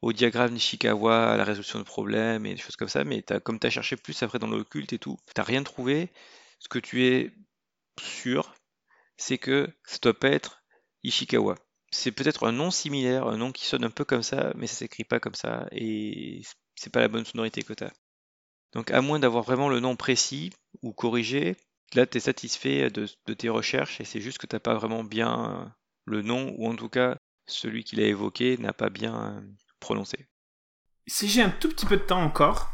au 0.03 0.12
diagramme 0.12 0.53
Nishikawa, 0.53 1.33
à 1.33 1.37
la 1.37 1.45
résolution 1.45 1.79
de 1.79 1.85
problèmes 1.85 2.47
et 2.47 2.55
des 2.55 2.61
choses 2.61 2.77
comme 2.77 2.89
ça. 2.89 3.05
Mais 3.05 3.23
t'as- 3.23 3.41
comme 3.41 3.59
tu 3.59 3.67
as 3.67 3.71
cherché 3.71 3.97
plus 3.97 4.23
après 4.23 4.39
dans 4.39 4.47
l'occulte 4.47 4.93
et 4.93 4.99
tout, 4.99 5.19
tu 5.35 5.41
rien 5.41 5.62
trouvé. 5.65 6.12
Ce 6.61 6.69
que 6.69 6.79
tu 6.79 7.05
es 7.05 7.33
sûr, 8.01 8.55
c'est 9.17 9.39
que 9.39 9.69
ça 9.85 9.99
doit 10.01 10.19
pas 10.19 10.29
être 10.31 10.62
Ishikawa. 11.03 11.57
C'est 11.99 12.13
peut-être 12.13 12.47
un 12.47 12.53
nom 12.53 12.71
similaire, 12.71 13.27
un 13.27 13.39
nom 13.39 13.53
qui 13.53 13.65
sonne 13.65 13.83
un 13.83 13.91
peu 13.91 14.05
comme 14.05 14.23
ça, 14.23 14.53
mais 14.55 14.67
ça 14.67 14.77
s'écrit 14.77 15.05
pas 15.05 15.19
comme 15.19 15.35
ça 15.35 15.67
et 15.73 16.43
c'est 16.75 16.93
pas 16.93 17.01
la 17.01 17.09
bonne 17.09 17.25
sonorité 17.25 17.63
que 17.63 17.73
tu 17.73 17.85
as. 17.85 17.93
Donc 18.75 18.91
à 18.91 19.01
moins 19.01 19.19
d'avoir 19.19 19.43
vraiment 19.43 19.71
le 19.71 19.81
nom 19.81 19.97
précis 19.97 20.53
ou 20.83 20.93
corrigé, 20.93 21.57
là 21.95 22.07
tu 22.07 22.19
es 22.19 22.21
satisfait 22.21 22.91
de, 22.91 23.07
tes 23.33 23.49
recherches 23.49 23.99
et 23.99 24.05
c'est 24.05 24.21
juste 24.21 24.37
que 24.37 24.47
tu 24.47 24.55
n'as 24.55 24.61
pas 24.61 24.75
vraiment 24.75 25.05
bien 25.05 25.75
le 26.05 26.21
nom 26.21 26.55
ou 26.59 26.69
en 26.69 26.77
tout 26.77 26.91
cas 26.91 27.17
celui 27.47 27.83
qu'il 27.83 28.01
a 28.01 28.07
évoqué 28.07 28.59
n'a 28.59 28.75
pas 28.75 28.91
bien 28.91 29.39
euh, 29.39 29.41
prononcé. 29.81 30.29
Si 31.07 31.29
j'ai 31.29 31.41
un 31.41 31.51
tout 31.51 31.71
petit 31.71 31.87
peu 31.87 31.97
de 31.97 32.03
temps 32.03 32.23
encore, 32.23 32.69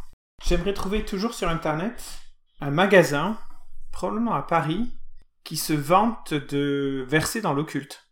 j'aimerais 0.45 0.75
trouver 0.75 1.05
toujours 1.05 1.35
sur 1.35 1.49
Internet 1.49 2.03
un 2.61 2.73
magasin, 2.73 3.39
probablement 3.93 4.35
à 4.35 4.43
Paris, 4.43 4.93
qui 5.45 5.57
se 5.57 5.75
vante 5.75 6.35
de 6.35 7.05
verser 7.09 7.41
dans 7.41 7.55
l'occulte. 7.55 8.09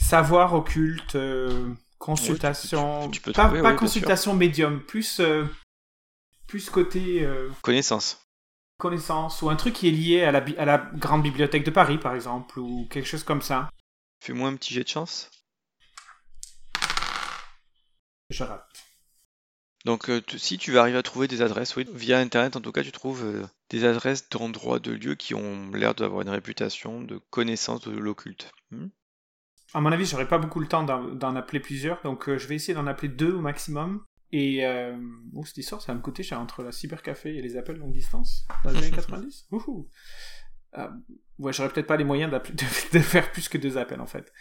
Savoir 0.00 0.54
occulte, 0.54 1.14
euh, 1.14 1.72
consultation, 1.98 3.02
tu 3.02 3.08
peux- 3.08 3.12
tu 3.12 3.20
peux 3.20 3.32
pas, 3.32 3.44
trouver, 3.46 3.62
pas 3.62 3.70
oui, 3.72 3.76
consultation 3.76 4.34
médium, 4.34 4.80
plus, 4.80 5.20
euh, 5.20 5.44
plus 6.48 6.68
côté 6.70 7.22
euh, 7.24 7.48
Connaissance. 7.62 8.20
connaissance, 8.78 9.42
ou 9.42 9.50
un 9.50 9.56
truc 9.56 9.74
qui 9.74 9.88
est 9.88 9.92
lié 9.92 10.22
à 10.24 10.32
la, 10.32 10.44
à 10.58 10.64
la 10.64 10.78
grande 10.94 11.22
bibliothèque 11.22 11.64
de 11.64 11.70
Paris, 11.70 11.98
par 11.98 12.14
exemple, 12.14 12.58
ou 12.58 12.88
quelque 12.90 13.06
chose 13.06 13.22
comme 13.22 13.42
ça. 13.42 13.70
Fais-moi 14.20 14.48
un 14.48 14.56
petit 14.56 14.74
jet 14.74 14.82
de 14.82 14.88
chance. 14.88 15.30
Je 18.30 18.42
rate. 18.44 18.66
Donc 19.84 20.10
si 20.36 20.58
tu 20.58 20.72
vas 20.72 20.82
arriver 20.82 20.98
à 20.98 21.02
trouver 21.02 21.26
des 21.26 21.40
adresses, 21.40 21.74
oui, 21.76 21.86
via 21.94 22.18
internet 22.18 22.54
en 22.54 22.60
tout 22.60 22.70
cas 22.70 22.82
tu 22.82 22.92
trouves 22.92 23.24
euh, 23.24 23.46
des 23.70 23.84
adresses 23.86 24.28
d'endroits, 24.28 24.78
de 24.78 24.92
lieux 24.92 25.14
qui 25.14 25.34
ont 25.34 25.70
l'air 25.70 25.94
d'avoir 25.94 26.20
une 26.20 26.28
réputation 26.28 27.00
de 27.00 27.18
connaissance 27.30 27.80
de 27.80 27.92
l'occulte. 27.92 28.50
Hmm? 28.70 28.88
À 29.72 29.80
mon 29.80 29.92
avis, 29.92 30.04
j'aurais 30.04 30.28
pas 30.28 30.38
beaucoup 30.38 30.60
le 30.60 30.66
temps 30.66 30.82
d'en 30.82 31.36
appeler 31.36 31.60
plusieurs, 31.60 32.02
donc 32.02 32.28
euh, 32.28 32.38
je 32.38 32.48
vais 32.48 32.56
essayer 32.56 32.74
d'en 32.74 32.86
appeler 32.86 33.08
deux 33.08 33.32
au 33.32 33.40
maximum. 33.40 34.04
Et 34.32 34.64
euh, 34.64 34.96
oh, 35.34 35.44
cette 35.44 35.58
histoire, 35.58 35.80
ça 35.80 35.92
va 35.92 35.98
me 35.98 36.02
coûter 36.02 36.22
cher 36.22 36.40
entre 36.40 36.62
la 36.62 36.72
cybercafé 36.72 37.36
et 37.36 37.42
les 37.42 37.56
appels 37.56 37.76
longue 37.76 37.92
distance 37.92 38.46
dans 38.64 38.70
les 38.70 38.78
années 38.78 38.90
90. 38.90 39.48
Wouhou. 39.50 39.88
Euh, 40.78 40.88
ouais, 41.40 41.52
j'aurais 41.52 41.68
peut-être 41.68 41.88
pas 41.88 41.96
les 41.96 42.04
moyens 42.04 42.30
de, 42.30 42.38
de 42.92 42.98
faire 43.00 43.32
plus 43.32 43.48
que 43.48 43.58
deux 43.58 43.76
appels 43.76 44.00
en 44.00 44.06
fait. 44.06 44.32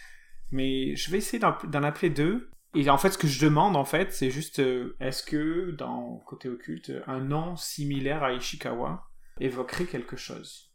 Mais 0.51 0.95
je 0.95 1.09
vais 1.09 1.17
essayer 1.17 1.39
d'en 1.39 1.81
appeler 1.83 2.11
deux. 2.11 2.51
Et 2.75 2.87
en 2.91 2.99
fait, 2.99 3.09
ce 3.09 3.17
que 3.17 3.27
je 3.27 3.43
demande 3.43 3.75
en 3.75 3.83
fait, 3.83 4.13
c'est 4.13 4.29
juste 4.29 4.59
euh, 4.59 4.95
est-ce 4.99 5.23
que 5.23 5.71
dans 5.71 6.17
côté 6.27 6.47
occulte, 6.47 6.91
un 7.07 7.19
nom 7.19 7.55
similaire 7.55 8.21
à 8.21 8.33
Ishikawa 8.33 9.09
évoquerait 9.39 9.85
quelque 9.85 10.17
chose? 10.17 10.71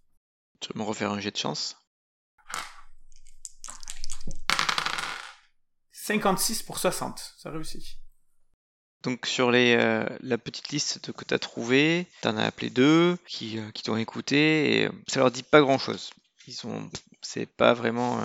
Tu 0.59 0.73
vas 0.73 0.81
me 0.81 0.85
refaire 0.85 1.13
un 1.13 1.21
jet 1.21 1.31
de 1.31 1.37
chance? 1.37 1.77
56 6.05 6.65
pour 6.65 6.79
60, 6.79 7.35
ça 7.39 7.51
réussit. 7.51 7.97
Donc 9.05 9.25
sur 9.25 9.51
les, 9.51 9.75
euh, 9.75 10.05
la 10.21 10.37
petite 10.37 10.69
liste 10.69 11.13
que 11.13 11.25
tu 11.25 11.33
as 11.33 11.39
trouvée, 11.39 12.07
tu 12.21 12.29
en 12.29 12.37
as 12.37 12.45
appelé 12.45 12.69
deux 12.69 13.17
qui, 13.27 13.59
euh, 13.59 13.71
qui 13.71 13.83
t'ont 13.83 13.97
écouté 13.97 14.81
et 14.81 14.87
euh, 14.87 14.93
ça 15.09 15.21
leur 15.21 15.31
dit 15.31 15.43
pas 15.43 15.63
grand 15.63 15.79
chose. 15.79 16.11
Ils 16.47 16.67
ont, 16.67 16.91
c'est 17.23 17.47
pas 17.47 17.73
vraiment 17.73 18.21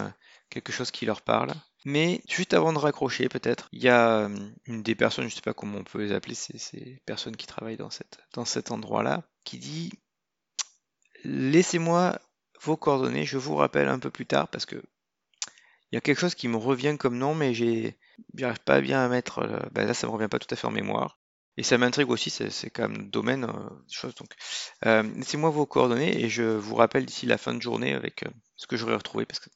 quelque 0.49 0.73
chose 0.73 0.91
qui 0.91 1.05
leur 1.05 1.21
parle. 1.21 1.53
Mais 1.85 2.21
juste 2.27 2.53
avant 2.53 2.73
de 2.73 2.79
raccrocher, 2.79 3.29
peut-être, 3.29 3.69
il 3.71 3.81
y 3.81 3.87
a 3.87 4.29
une 4.65 4.83
des 4.83 4.95
personnes, 4.95 5.29
je 5.29 5.35
sais 5.35 5.41
pas 5.41 5.53
comment 5.53 5.77
on 5.77 5.85
peut 5.85 6.03
les 6.03 6.11
appeler, 6.11 6.35
ces, 6.35 6.57
ces 6.57 7.01
personnes 7.05 7.37
qui 7.37 7.47
travaillent 7.47 7.77
dans, 7.77 7.89
cette, 7.89 8.19
dans 8.33 8.43
cet 8.43 8.71
endroit-là, 8.71 9.23
qui 9.45 9.57
dit 9.57 9.93
laissez-moi 11.23 12.19
vos 12.61 12.75
coordonnées, 12.75 13.23
je 13.23 13.37
vous 13.37 13.55
rappelle 13.55 13.87
un 13.87 13.99
peu 13.99 14.11
plus 14.11 14.25
tard 14.25 14.49
parce 14.49 14.65
que 14.65 14.83
il 15.91 15.95
y 15.95 15.97
a 15.97 16.01
quelque 16.01 16.19
chose 16.19 16.35
qui 16.35 16.47
me 16.47 16.57
revient 16.57 16.97
comme 16.99 17.17
nom, 17.17 17.33
mais 17.35 17.53
j'ai, 17.53 17.97
j'arrive 18.35 18.59
pas 18.59 18.81
bien 18.81 19.03
à 19.03 19.07
mettre. 19.09 19.39
euh, 19.39 19.59
ben 19.71 19.85
là, 19.87 19.93
ça 19.93 20.07
me 20.07 20.11
revient 20.11 20.27
pas 20.29 20.39
tout 20.39 20.47
à 20.53 20.55
fait 20.55 20.67
en 20.67 20.71
mémoire. 20.71 21.19
Et 21.57 21.63
ça 21.63 21.77
m'intrigue 21.77 22.09
aussi, 22.09 22.29
c'est 22.29 22.69
quand 22.69 22.87
même 22.87 22.97
le 23.01 23.07
domaine 23.09 23.43
euh, 23.43 23.69
des 23.87 23.93
choses. 23.93 24.15
Donc, 24.15 24.29
euh, 24.85 25.03
laissez-moi 25.15 25.49
vos 25.49 25.65
coordonnées 25.65 26.21
et 26.23 26.29
je 26.29 26.43
vous 26.43 26.75
rappelle 26.75 27.05
d'ici 27.05 27.25
la 27.25 27.37
fin 27.37 27.53
de 27.53 27.61
journée 27.61 27.93
avec 27.93 28.23
euh, 28.23 28.29
ce 28.55 28.65
que 28.67 28.77
j'aurais 28.77 28.95
retrouvé 28.95 29.25
parce 29.25 29.39
que 29.39 29.49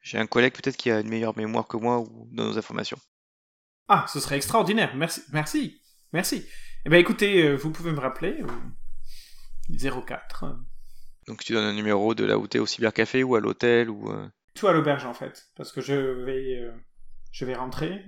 j'ai 0.00 0.18
un 0.18 0.26
collègue 0.26 0.54
peut-être 0.54 0.76
qui 0.76 0.90
a 0.90 0.98
une 1.00 1.08
meilleure 1.08 1.36
mémoire 1.36 1.68
que 1.68 1.76
moi 1.76 2.00
ou 2.00 2.28
dans 2.32 2.44
nos 2.46 2.58
informations. 2.58 2.98
Ah, 3.88 4.06
ce 4.12 4.18
serait 4.18 4.36
extraordinaire. 4.36 4.96
Merci, 4.96 5.22
merci, 5.32 5.80
merci. 6.12 6.44
Eh 6.84 6.88
ben 6.88 6.98
écoutez, 6.98 7.54
vous 7.54 7.70
pouvez 7.70 7.92
me 7.92 8.00
rappeler 8.00 8.42
au 8.42 10.02
04. 10.02 10.44
euh, 10.44 10.52
Donc, 11.28 11.44
tu 11.44 11.52
donnes 11.52 11.64
un 11.66 11.74
numéro 11.74 12.14
de 12.16 12.24
là 12.24 12.38
où 12.38 12.48
t'es 12.48 12.58
au 12.58 12.66
cybercafé 12.66 13.22
ou 13.22 13.36
à 13.36 13.40
l'hôtel 13.40 13.88
ou. 13.90 14.10
Tout 14.54 14.66
à 14.66 14.72
l'auberge 14.72 15.06
en 15.06 15.14
fait, 15.14 15.50
parce 15.56 15.72
que 15.72 15.80
je 15.80 15.94
vais, 15.94 16.58
euh, 16.58 16.72
je 17.30 17.44
vais 17.44 17.54
rentrer. 17.54 18.04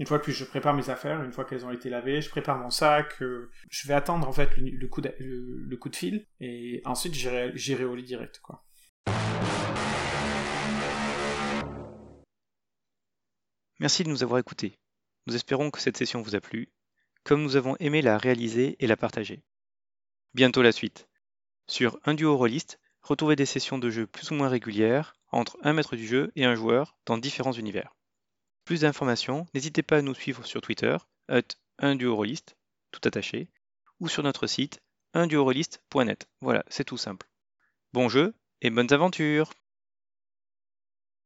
Une 0.00 0.06
fois 0.06 0.18
que 0.18 0.32
je 0.32 0.44
prépare 0.44 0.74
mes 0.74 0.90
affaires, 0.90 1.22
une 1.22 1.30
fois 1.32 1.44
qu'elles 1.44 1.64
ont 1.64 1.70
été 1.70 1.88
lavées, 1.88 2.20
je 2.20 2.28
prépare 2.28 2.58
mon 2.58 2.70
sac. 2.70 3.22
euh, 3.22 3.50
je 3.70 3.86
vais 3.86 3.94
attendre 3.94 4.26
en 4.26 4.32
fait 4.32 4.56
le, 4.56 4.88
coup, 4.88 5.00
de, 5.00 5.14
le, 5.20 5.76
coup 5.76 5.88
de 5.88 5.96
fil 5.96 6.26
et 6.40 6.82
ensuite 6.84 7.14
j'irai 7.14 7.84
au 7.84 7.94
lit 7.94 8.02
direct 8.02 8.40
quoi. 8.40 8.64
Merci 13.78 14.02
de 14.02 14.08
nous 14.08 14.22
avoir 14.24 14.40
écoutés. 14.40 14.78
Nous 15.26 15.36
espérons 15.36 15.70
que 15.70 15.80
cette 15.80 15.96
session 15.96 16.22
vous 16.22 16.34
a 16.34 16.40
plu, 16.40 16.72
comme 17.22 17.42
nous 17.42 17.56
avons 17.56 17.76
aimé 17.78 18.02
la 18.02 18.18
réaliser 18.18 18.76
et 18.80 18.86
la 18.86 18.96
partager. 18.96 19.44
Bientôt 20.34 20.62
la 20.62 20.72
suite. 20.72 21.08
Sur 21.66 21.98
Un 22.04 22.14
duo 22.14 22.36
rôliste, 22.36 22.80
retrouvez 23.02 23.36
des 23.36 23.46
sessions 23.46 23.78
de 23.78 23.90
jeu 23.90 24.06
plus 24.06 24.30
ou 24.30 24.34
moins 24.34 24.48
régulières 24.48 25.14
entre 25.34 25.58
un 25.62 25.72
maître 25.72 25.96
du 25.96 26.06
jeu 26.06 26.32
et 26.36 26.44
un 26.44 26.54
joueur 26.54 26.96
dans 27.06 27.18
différents 27.18 27.52
univers. 27.52 27.94
Plus 28.64 28.80
d'informations, 28.80 29.46
n'hésitez 29.52 29.82
pas 29.82 29.98
à 29.98 30.02
nous 30.02 30.14
suivre 30.14 30.46
sur 30.46 30.60
Twitter, 30.60 30.96
at 31.28 31.42
un 31.78 31.96
duo 31.96 32.14
rôliste, 32.16 32.56
tout 32.92 33.00
attaché, 33.04 33.48
ou 34.00 34.08
sur 34.08 34.22
notre 34.22 34.46
site 34.46 34.80
unduorôliste.net. 35.12 36.28
Voilà, 36.40 36.64
c'est 36.68 36.84
tout 36.84 36.96
simple. 36.96 37.28
Bon 37.92 38.08
jeu 38.08 38.34
et 38.62 38.70
bonnes 38.70 38.92
aventures 38.92 39.50